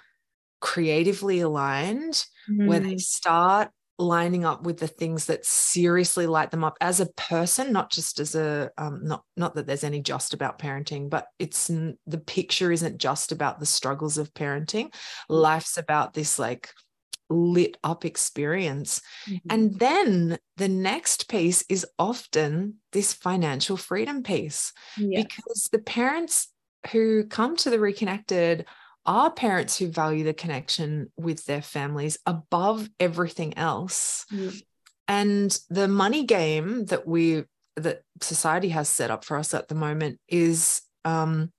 creatively 0.60 1.40
aligned, 1.40 2.24
mm. 2.50 2.66
where 2.66 2.80
they 2.80 2.94
mm. 2.94 3.00
start 3.00 3.70
lining 3.98 4.44
up 4.44 4.64
with 4.64 4.78
the 4.78 4.86
things 4.86 5.26
that 5.26 5.44
seriously 5.46 6.26
light 6.26 6.50
them 6.50 6.64
up 6.64 6.76
as 6.82 7.00
a 7.00 7.10
person 7.12 7.72
not 7.72 7.90
just 7.90 8.20
as 8.20 8.34
a 8.34 8.70
um, 8.76 9.00
not 9.02 9.24
not 9.36 9.54
that 9.54 9.66
there's 9.66 9.84
any 9.84 10.02
just 10.02 10.34
about 10.34 10.58
parenting 10.58 11.08
but 11.08 11.28
it's 11.38 11.68
the 11.68 12.18
picture 12.26 12.70
isn't 12.70 12.98
just 12.98 13.32
about 13.32 13.58
the 13.58 13.64
struggles 13.64 14.18
of 14.18 14.32
parenting 14.34 14.86
mm. 14.86 14.92
life's 15.28 15.78
about 15.78 16.12
this 16.12 16.38
like 16.38 16.70
lit 17.28 17.76
up 17.82 18.04
experience 18.04 19.00
mm-hmm. 19.28 19.50
and 19.50 19.78
then 19.78 20.38
the 20.58 20.68
next 20.68 21.28
piece 21.28 21.64
is 21.68 21.86
often 21.98 22.74
this 22.92 23.12
financial 23.14 23.76
freedom 23.76 24.22
piece 24.22 24.72
yeah. 24.96 25.22
because 25.22 25.68
the 25.72 25.80
parents 25.80 26.48
who 26.92 27.24
come 27.24 27.56
to 27.56 27.70
the 27.70 27.80
reconnected 27.80 28.66
are 29.06 29.30
parents 29.30 29.78
who 29.78 29.88
value 29.88 30.24
the 30.24 30.34
connection 30.34 31.10
with 31.16 31.44
their 31.46 31.62
families 31.62 32.18
above 32.26 32.88
everything 32.98 33.56
else. 33.56 34.26
Mm. 34.32 34.62
And 35.08 35.58
the 35.70 35.88
money 35.88 36.24
game 36.24 36.86
that 36.86 37.06
we 37.06 37.44
that 37.76 38.02
society 38.20 38.70
has 38.70 38.88
set 38.88 39.10
up 39.10 39.24
for 39.24 39.36
us 39.36 39.52
at 39.52 39.68
the 39.68 39.74
moment 39.74 40.18
is 40.28 40.80
um, 41.04 41.52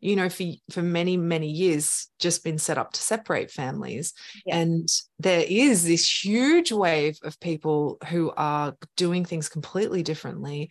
you 0.00 0.16
know 0.16 0.28
for 0.28 0.44
for 0.70 0.82
many 0.82 1.16
many 1.16 1.48
years 1.48 2.08
just 2.18 2.42
been 2.42 2.58
set 2.58 2.78
up 2.78 2.92
to 2.92 3.00
separate 3.00 3.50
families. 3.50 4.12
Yeah. 4.46 4.58
and 4.58 4.88
there 5.18 5.44
is 5.46 5.84
this 5.84 6.24
huge 6.24 6.72
wave 6.72 7.18
of 7.22 7.38
people 7.40 7.98
who 8.08 8.32
are 8.36 8.74
doing 8.96 9.24
things 9.24 9.48
completely 9.48 10.02
differently 10.02 10.70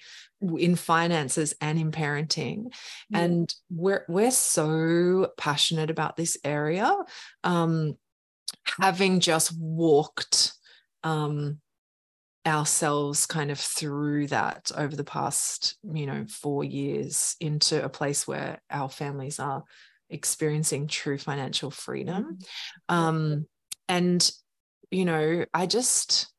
in 0.58 0.76
finances 0.76 1.54
and 1.62 1.78
in 1.78 1.92
parenting. 1.92 2.66
And 3.14 3.54
we're 3.70 4.06
we're 4.08 4.32
so 4.32 5.32
passionate 5.38 5.90
about 5.90 6.16
this 6.16 6.38
area. 6.44 6.96
Um 7.44 7.96
having 8.80 9.20
just 9.20 9.58
walked 9.58 10.54
um 11.04 11.60
ourselves 12.46 13.26
kind 13.26 13.52
of 13.52 13.60
through 13.60 14.28
that 14.28 14.72
over 14.76 14.96
the 14.96 15.04
past 15.04 15.78
you 15.84 16.06
know 16.06 16.26
4 16.26 16.64
years 16.64 17.36
into 17.40 17.84
a 17.84 17.90
place 17.90 18.28
where 18.28 18.62
our 18.72 18.90
families 18.90 19.40
are 19.40 19.64
experiencing 20.10 20.88
true 20.88 21.18
financial 21.18 21.70
freedom 21.70 22.38
mm-hmm. 22.90 22.96
um 22.96 23.46
and 23.88 24.32
you 24.90 25.06
know 25.06 25.46
i 25.54 25.66
just 25.66 26.32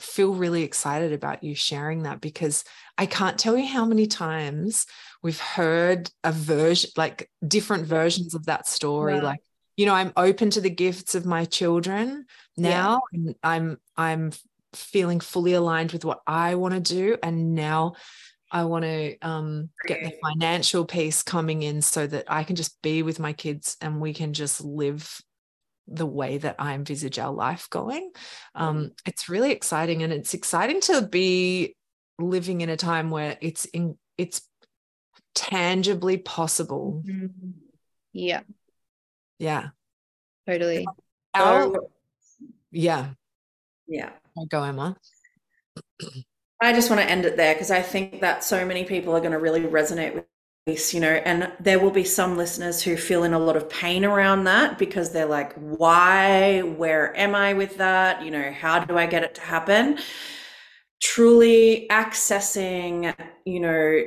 feel 0.00 0.34
really 0.34 0.62
excited 0.62 1.12
about 1.12 1.44
you 1.44 1.54
sharing 1.54 2.04
that 2.04 2.20
because 2.20 2.64
I 2.96 3.06
can't 3.06 3.38
tell 3.38 3.56
you 3.56 3.66
how 3.66 3.84
many 3.84 4.06
times 4.06 4.86
we've 5.22 5.40
heard 5.40 6.10
a 6.24 6.32
version, 6.32 6.90
like 6.96 7.30
different 7.46 7.86
versions 7.86 8.34
of 8.34 8.46
that 8.46 8.66
story. 8.66 9.20
Like, 9.20 9.40
you 9.76 9.86
know, 9.86 9.94
I'm 9.94 10.12
open 10.16 10.50
to 10.50 10.60
the 10.60 10.70
gifts 10.70 11.14
of 11.14 11.26
my 11.26 11.44
children 11.44 12.26
now, 12.56 13.00
yeah. 13.12 13.18
and 13.18 13.34
I'm 13.42 13.78
I'm 13.96 14.32
feeling 14.74 15.20
fully 15.20 15.54
aligned 15.54 15.92
with 15.92 16.04
what 16.04 16.20
I 16.26 16.54
want 16.54 16.74
to 16.74 16.80
do. 16.80 17.16
And 17.22 17.54
now 17.54 17.94
I 18.50 18.64
want 18.64 18.84
to 18.84 19.18
um, 19.22 19.70
get 19.86 20.02
the 20.02 20.14
financial 20.22 20.84
piece 20.84 21.22
coming 21.22 21.62
in 21.62 21.80
so 21.82 22.06
that 22.06 22.26
I 22.28 22.44
can 22.44 22.56
just 22.56 22.80
be 22.82 23.02
with 23.02 23.18
my 23.18 23.32
kids 23.32 23.76
and 23.80 24.00
we 24.00 24.12
can 24.12 24.34
just 24.34 24.62
live 24.62 25.20
the 25.88 26.06
way 26.06 26.38
that 26.38 26.56
I 26.58 26.74
envisage 26.74 27.18
our 27.18 27.32
life 27.32 27.68
going. 27.70 28.12
Um, 28.54 28.92
it's 29.06 29.28
really 29.28 29.52
exciting, 29.52 30.02
and 30.02 30.12
it's 30.12 30.34
exciting 30.34 30.80
to 30.82 31.02
be 31.02 31.76
living 32.18 32.60
in 32.60 32.68
a 32.68 32.76
time 32.76 33.10
where 33.10 33.36
it's 33.40 33.64
in 33.66 33.98
it's 34.16 34.42
tangibly 35.34 36.18
possible. 36.18 37.02
Mm-hmm. 37.04 37.50
Yeah. 38.12 38.42
Yeah. 39.38 39.68
Totally. 40.46 40.86
Our, 41.34 41.72
yeah. 42.70 43.10
Yeah. 43.86 44.10
Go, 44.48 44.60
oh, 44.60 44.64
Emma. 44.64 44.96
I 46.60 46.72
just 46.72 46.90
want 46.90 47.02
to 47.02 47.10
end 47.10 47.24
it 47.24 47.36
there 47.36 47.54
because 47.54 47.70
I 47.70 47.82
think 47.82 48.20
that 48.20 48.44
so 48.44 48.64
many 48.64 48.84
people 48.84 49.14
are 49.16 49.20
going 49.20 49.32
to 49.32 49.38
really 49.38 49.62
resonate 49.62 50.14
with 50.14 50.24
this, 50.66 50.94
you 50.94 51.00
know, 51.00 51.08
and 51.24 51.52
there 51.58 51.80
will 51.80 51.90
be 51.90 52.04
some 52.04 52.36
listeners 52.36 52.80
who 52.82 52.96
feel 52.96 53.24
in 53.24 53.32
a 53.32 53.38
lot 53.38 53.56
of 53.56 53.68
pain 53.68 54.04
around 54.04 54.44
that 54.44 54.78
because 54.78 55.10
they're 55.10 55.26
like, 55.26 55.52
why? 55.54 56.60
Where 56.60 57.16
am 57.16 57.34
I 57.34 57.52
with 57.54 57.78
that? 57.78 58.24
You 58.24 58.30
know, 58.30 58.52
how 58.52 58.84
do 58.84 58.96
I 58.96 59.06
get 59.06 59.24
it 59.24 59.34
to 59.36 59.40
happen? 59.40 59.98
Truly 61.02 61.88
accessing, 61.90 63.12
you 63.44 63.58
know, 63.58 64.04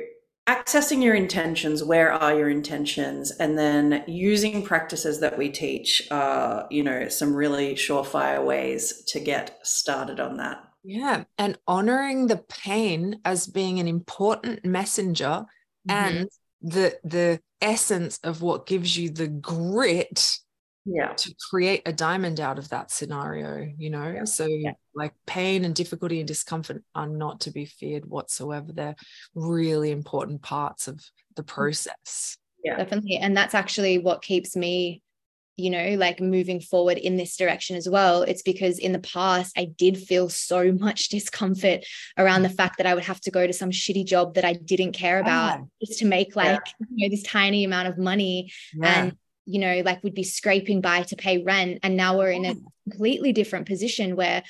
accessing 0.48 1.02
your 1.02 1.14
intentions 1.14 1.82
where 1.82 2.12
are 2.12 2.36
your 2.36 2.48
intentions 2.48 3.32
and 3.32 3.58
then 3.58 4.04
using 4.06 4.62
practices 4.62 5.18
that 5.20 5.36
we 5.36 5.48
teach 5.48 6.06
are 6.10 6.66
you 6.70 6.84
know 6.84 7.08
some 7.08 7.34
really 7.34 7.74
surefire 7.74 8.44
ways 8.44 9.02
to 9.06 9.18
get 9.18 9.58
started 9.66 10.20
on 10.20 10.36
that 10.36 10.62
yeah 10.84 11.24
and 11.36 11.58
honoring 11.66 12.28
the 12.28 12.36
pain 12.36 13.18
as 13.24 13.48
being 13.48 13.80
an 13.80 13.88
important 13.88 14.64
messenger 14.64 15.44
mm-hmm. 15.88 15.90
and 15.90 16.28
the 16.62 16.96
the 17.02 17.40
essence 17.60 18.18
of 18.22 18.40
what 18.40 18.66
gives 18.66 18.96
you 18.96 19.10
the 19.10 19.28
grit 19.28 20.38
yeah 20.86 21.12
to 21.14 21.34
create 21.50 21.82
a 21.84 21.92
diamond 21.92 22.40
out 22.40 22.58
of 22.58 22.68
that 22.68 22.90
scenario 22.90 23.68
you 23.76 23.90
know 23.90 24.08
yeah. 24.08 24.24
so 24.24 24.46
yeah. 24.46 24.72
like 24.94 25.12
pain 25.26 25.64
and 25.64 25.74
difficulty 25.74 26.20
and 26.20 26.28
discomfort 26.28 26.82
are 26.94 27.08
not 27.08 27.40
to 27.40 27.50
be 27.50 27.64
feared 27.64 28.06
whatsoever 28.06 28.72
they're 28.72 28.96
really 29.34 29.90
important 29.90 30.40
parts 30.42 30.86
of 30.86 31.04
the 31.34 31.42
mm. 31.42 31.46
process 31.46 32.38
yeah 32.64 32.76
definitely 32.76 33.16
and 33.16 33.36
that's 33.36 33.54
actually 33.54 33.98
what 33.98 34.22
keeps 34.22 34.54
me 34.54 35.02
you 35.56 35.70
know 35.70 35.96
like 35.98 36.20
moving 36.20 36.60
forward 36.60 36.98
in 36.98 37.16
this 37.16 37.36
direction 37.36 37.76
as 37.76 37.88
well 37.88 38.22
it's 38.22 38.42
because 38.42 38.78
in 38.78 38.92
the 38.92 38.98
past 39.00 39.52
i 39.58 39.64
did 39.64 39.96
feel 39.96 40.28
so 40.28 40.70
much 40.72 41.08
discomfort 41.08 41.84
around 42.16 42.42
the 42.42 42.48
fact 42.48 42.76
that 42.78 42.86
i 42.86 42.94
would 42.94 43.04
have 43.04 43.20
to 43.20 43.30
go 43.30 43.46
to 43.46 43.52
some 43.52 43.70
shitty 43.70 44.04
job 44.04 44.34
that 44.34 44.44
i 44.44 44.52
didn't 44.52 44.92
care 44.92 45.18
about 45.18 45.60
oh. 45.60 45.68
just 45.84 45.98
to 45.98 46.06
make 46.06 46.36
like 46.36 46.60
yeah. 46.80 46.86
you 46.94 47.08
know 47.08 47.10
this 47.10 47.24
tiny 47.24 47.64
amount 47.64 47.88
of 47.88 47.98
money 47.98 48.52
yeah. 48.74 49.00
and 49.00 49.16
you 49.46 49.60
know, 49.60 49.82
like 49.84 50.02
we'd 50.02 50.14
be 50.14 50.24
scraping 50.24 50.80
by 50.80 51.02
to 51.04 51.16
pay 51.16 51.42
rent. 51.42 51.78
And 51.82 51.96
now 51.96 52.18
we're 52.18 52.30
in 52.30 52.44
a 52.44 52.56
completely 52.90 53.32
different 53.32 53.66
position 53.66 54.16
where 54.16 54.42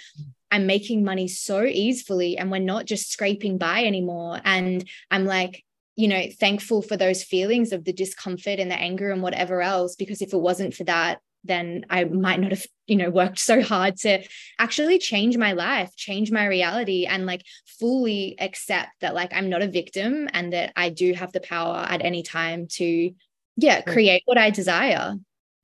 I'm 0.50 0.66
making 0.66 1.04
money 1.04 1.28
so 1.28 1.64
easily 1.64 2.38
and 2.38 2.50
we're 2.50 2.58
not 2.58 2.86
just 2.86 3.10
scraping 3.10 3.58
by 3.58 3.84
anymore. 3.84 4.40
And 4.44 4.88
I'm 5.10 5.26
like, 5.26 5.64
you 5.96 6.08
know, 6.08 6.22
thankful 6.40 6.82
for 6.82 6.96
those 6.96 7.22
feelings 7.22 7.72
of 7.72 7.84
the 7.84 7.92
discomfort 7.92 8.58
and 8.58 8.70
the 8.70 8.80
anger 8.80 9.10
and 9.10 9.22
whatever 9.22 9.62
else, 9.62 9.96
because 9.96 10.22
if 10.22 10.32
it 10.32 10.40
wasn't 10.40 10.74
for 10.74 10.84
that, 10.84 11.20
then 11.44 11.86
I 11.88 12.04
might 12.04 12.40
not 12.40 12.50
have, 12.50 12.66
you 12.86 12.96
know, 12.96 13.10
worked 13.10 13.38
so 13.38 13.62
hard 13.62 13.96
to 13.98 14.22
actually 14.58 14.98
change 14.98 15.36
my 15.36 15.52
life, 15.52 15.94
change 15.96 16.32
my 16.32 16.46
reality, 16.46 17.06
and 17.06 17.24
like 17.24 17.44
fully 17.78 18.36
accept 18.40 18.90
that, 19.00 19.14
like, 19.14 19.32
I'm 19.32 19.48
not 19.48 19.62
a 19.62 19.68
victim 19.68 20.28
and 20.32 20.52
that 20.52 20.72
I 20.74 20.88
do 20.88 21.12
have 21.12 21.32
the 21.32 21.40
power 21.40 21.86
at 21.88 22.04
any 22.04 22.22
time 22.22 22.66
to 22.72 23.12
yeah 23.56 23.80
create 23.80 24.22
what 24.26 24.38
i 24.38 24.50
desire. 24.50 25.14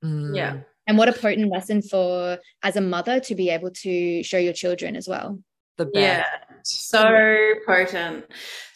Mm. 0.03 0.35
yeah. 0.35 0.59
And 0.85 0.97
what 0.97 1.07
a 1.07 1.13
potent 1.13 1.49
lesson 1.49 1.81
for 1.81 2.37
as 2.61 2.75
a 2.75 2.81
mother 2.81 3.21
to 3.21 3.35
be 3.35 3.49
able 3.49 3.71
to 3.71 4.21
show 4.21 4.37
your 4.37 4.51
children 4.51 4.97
as 4.97 5.07
well. 5.07 5.39
The 5.77 5.85
best. 5.85 5.95
yeah 5.95 6.25
so 6.63 7.53
potent. 7.65 8.25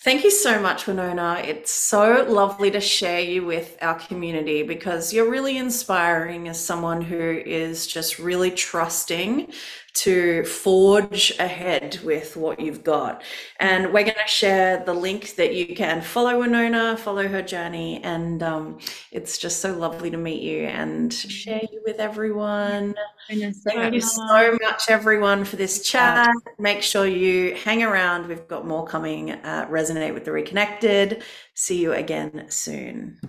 Thank 0.03 0.23
you 0.23 0.31
so 0.31 0.61
much 0.61 0.87
winona. 0.87 1.41
It's 1.43 1.71
so 1.71 2.25
lovely 2.27 2.71
to 2.71 2.81
share 2.81 3.19
you 3.19 3.45
with 3.45 3.77
our 3.81 3.95
community 3.95 4.63
because 4.63 5.13
you're 5.13 5.29
really 5.29 5.57
inspiring 5.57 6.47
as 6.47 6.63
someone 6.63 7.01
who 7.01 7.41
is 7.45 7.87
just 7.87 8.19
really 8.19 8.51
trusting 8.51 9.51
to 9.97 10.43
forge 10.45 11.33
ahead 11.39 11.99
with 12.03 12.37
what 12.37 12.59
you've 12.59 12.83
got. 12.83 13.23
And 13.59 13.87
we're 13.87 14.03
going 14.03 14.15
to 14.15 14.27
share 14.27 14.83
the 14.83 14.93
link 14.93 15.35
that 15.35 15.55
you 15.55 15.75
can 15.75 16.01
follow 16.01 16.39
Winona, 16.39 16.97
follow 16.97 17.27
her 17.27 17.41
journey. 17.41 18.01
And 18.03 18.43
um, 18.43 18.79
it's 19.11 19.37
just 19.37 19.59
so 19.59 19.73
lovely 19.75 20.11
to 20.11 20.17
meet 20.17 20.41
you 20.41 20.65
and 20.65 21.11
share 21.13 21.61
you 21.71 21.81
with 21.85 21.99
everyone. 21.99 22.95
Thank 23.27 23.93
you 23.95 24.01
so 24.01 24.57
much, 24.61 24.89
everyone, 24.89 25.45
for 25.45 25.55
this 25.55 25.83
chat. 25.83 26.29
Make 26.59 26.81
sure 26.81 27.07
you 27.07 27.55
hang 27.55 27.83
around. 27.83 28.27
We've 28.27 28.47
got 28.47 28.67
more 28.67 28.85
coming. 28.85 29.31
Uh, 29.31 29.67
resonate 29.69 30.13
with 30.13 30.25
the 30.25 30.31
Reconnected. 30.31 31.23
See 31.53 31.81
you 31.81 31.93
again 31.93 32.45
soon. 32.49 33.19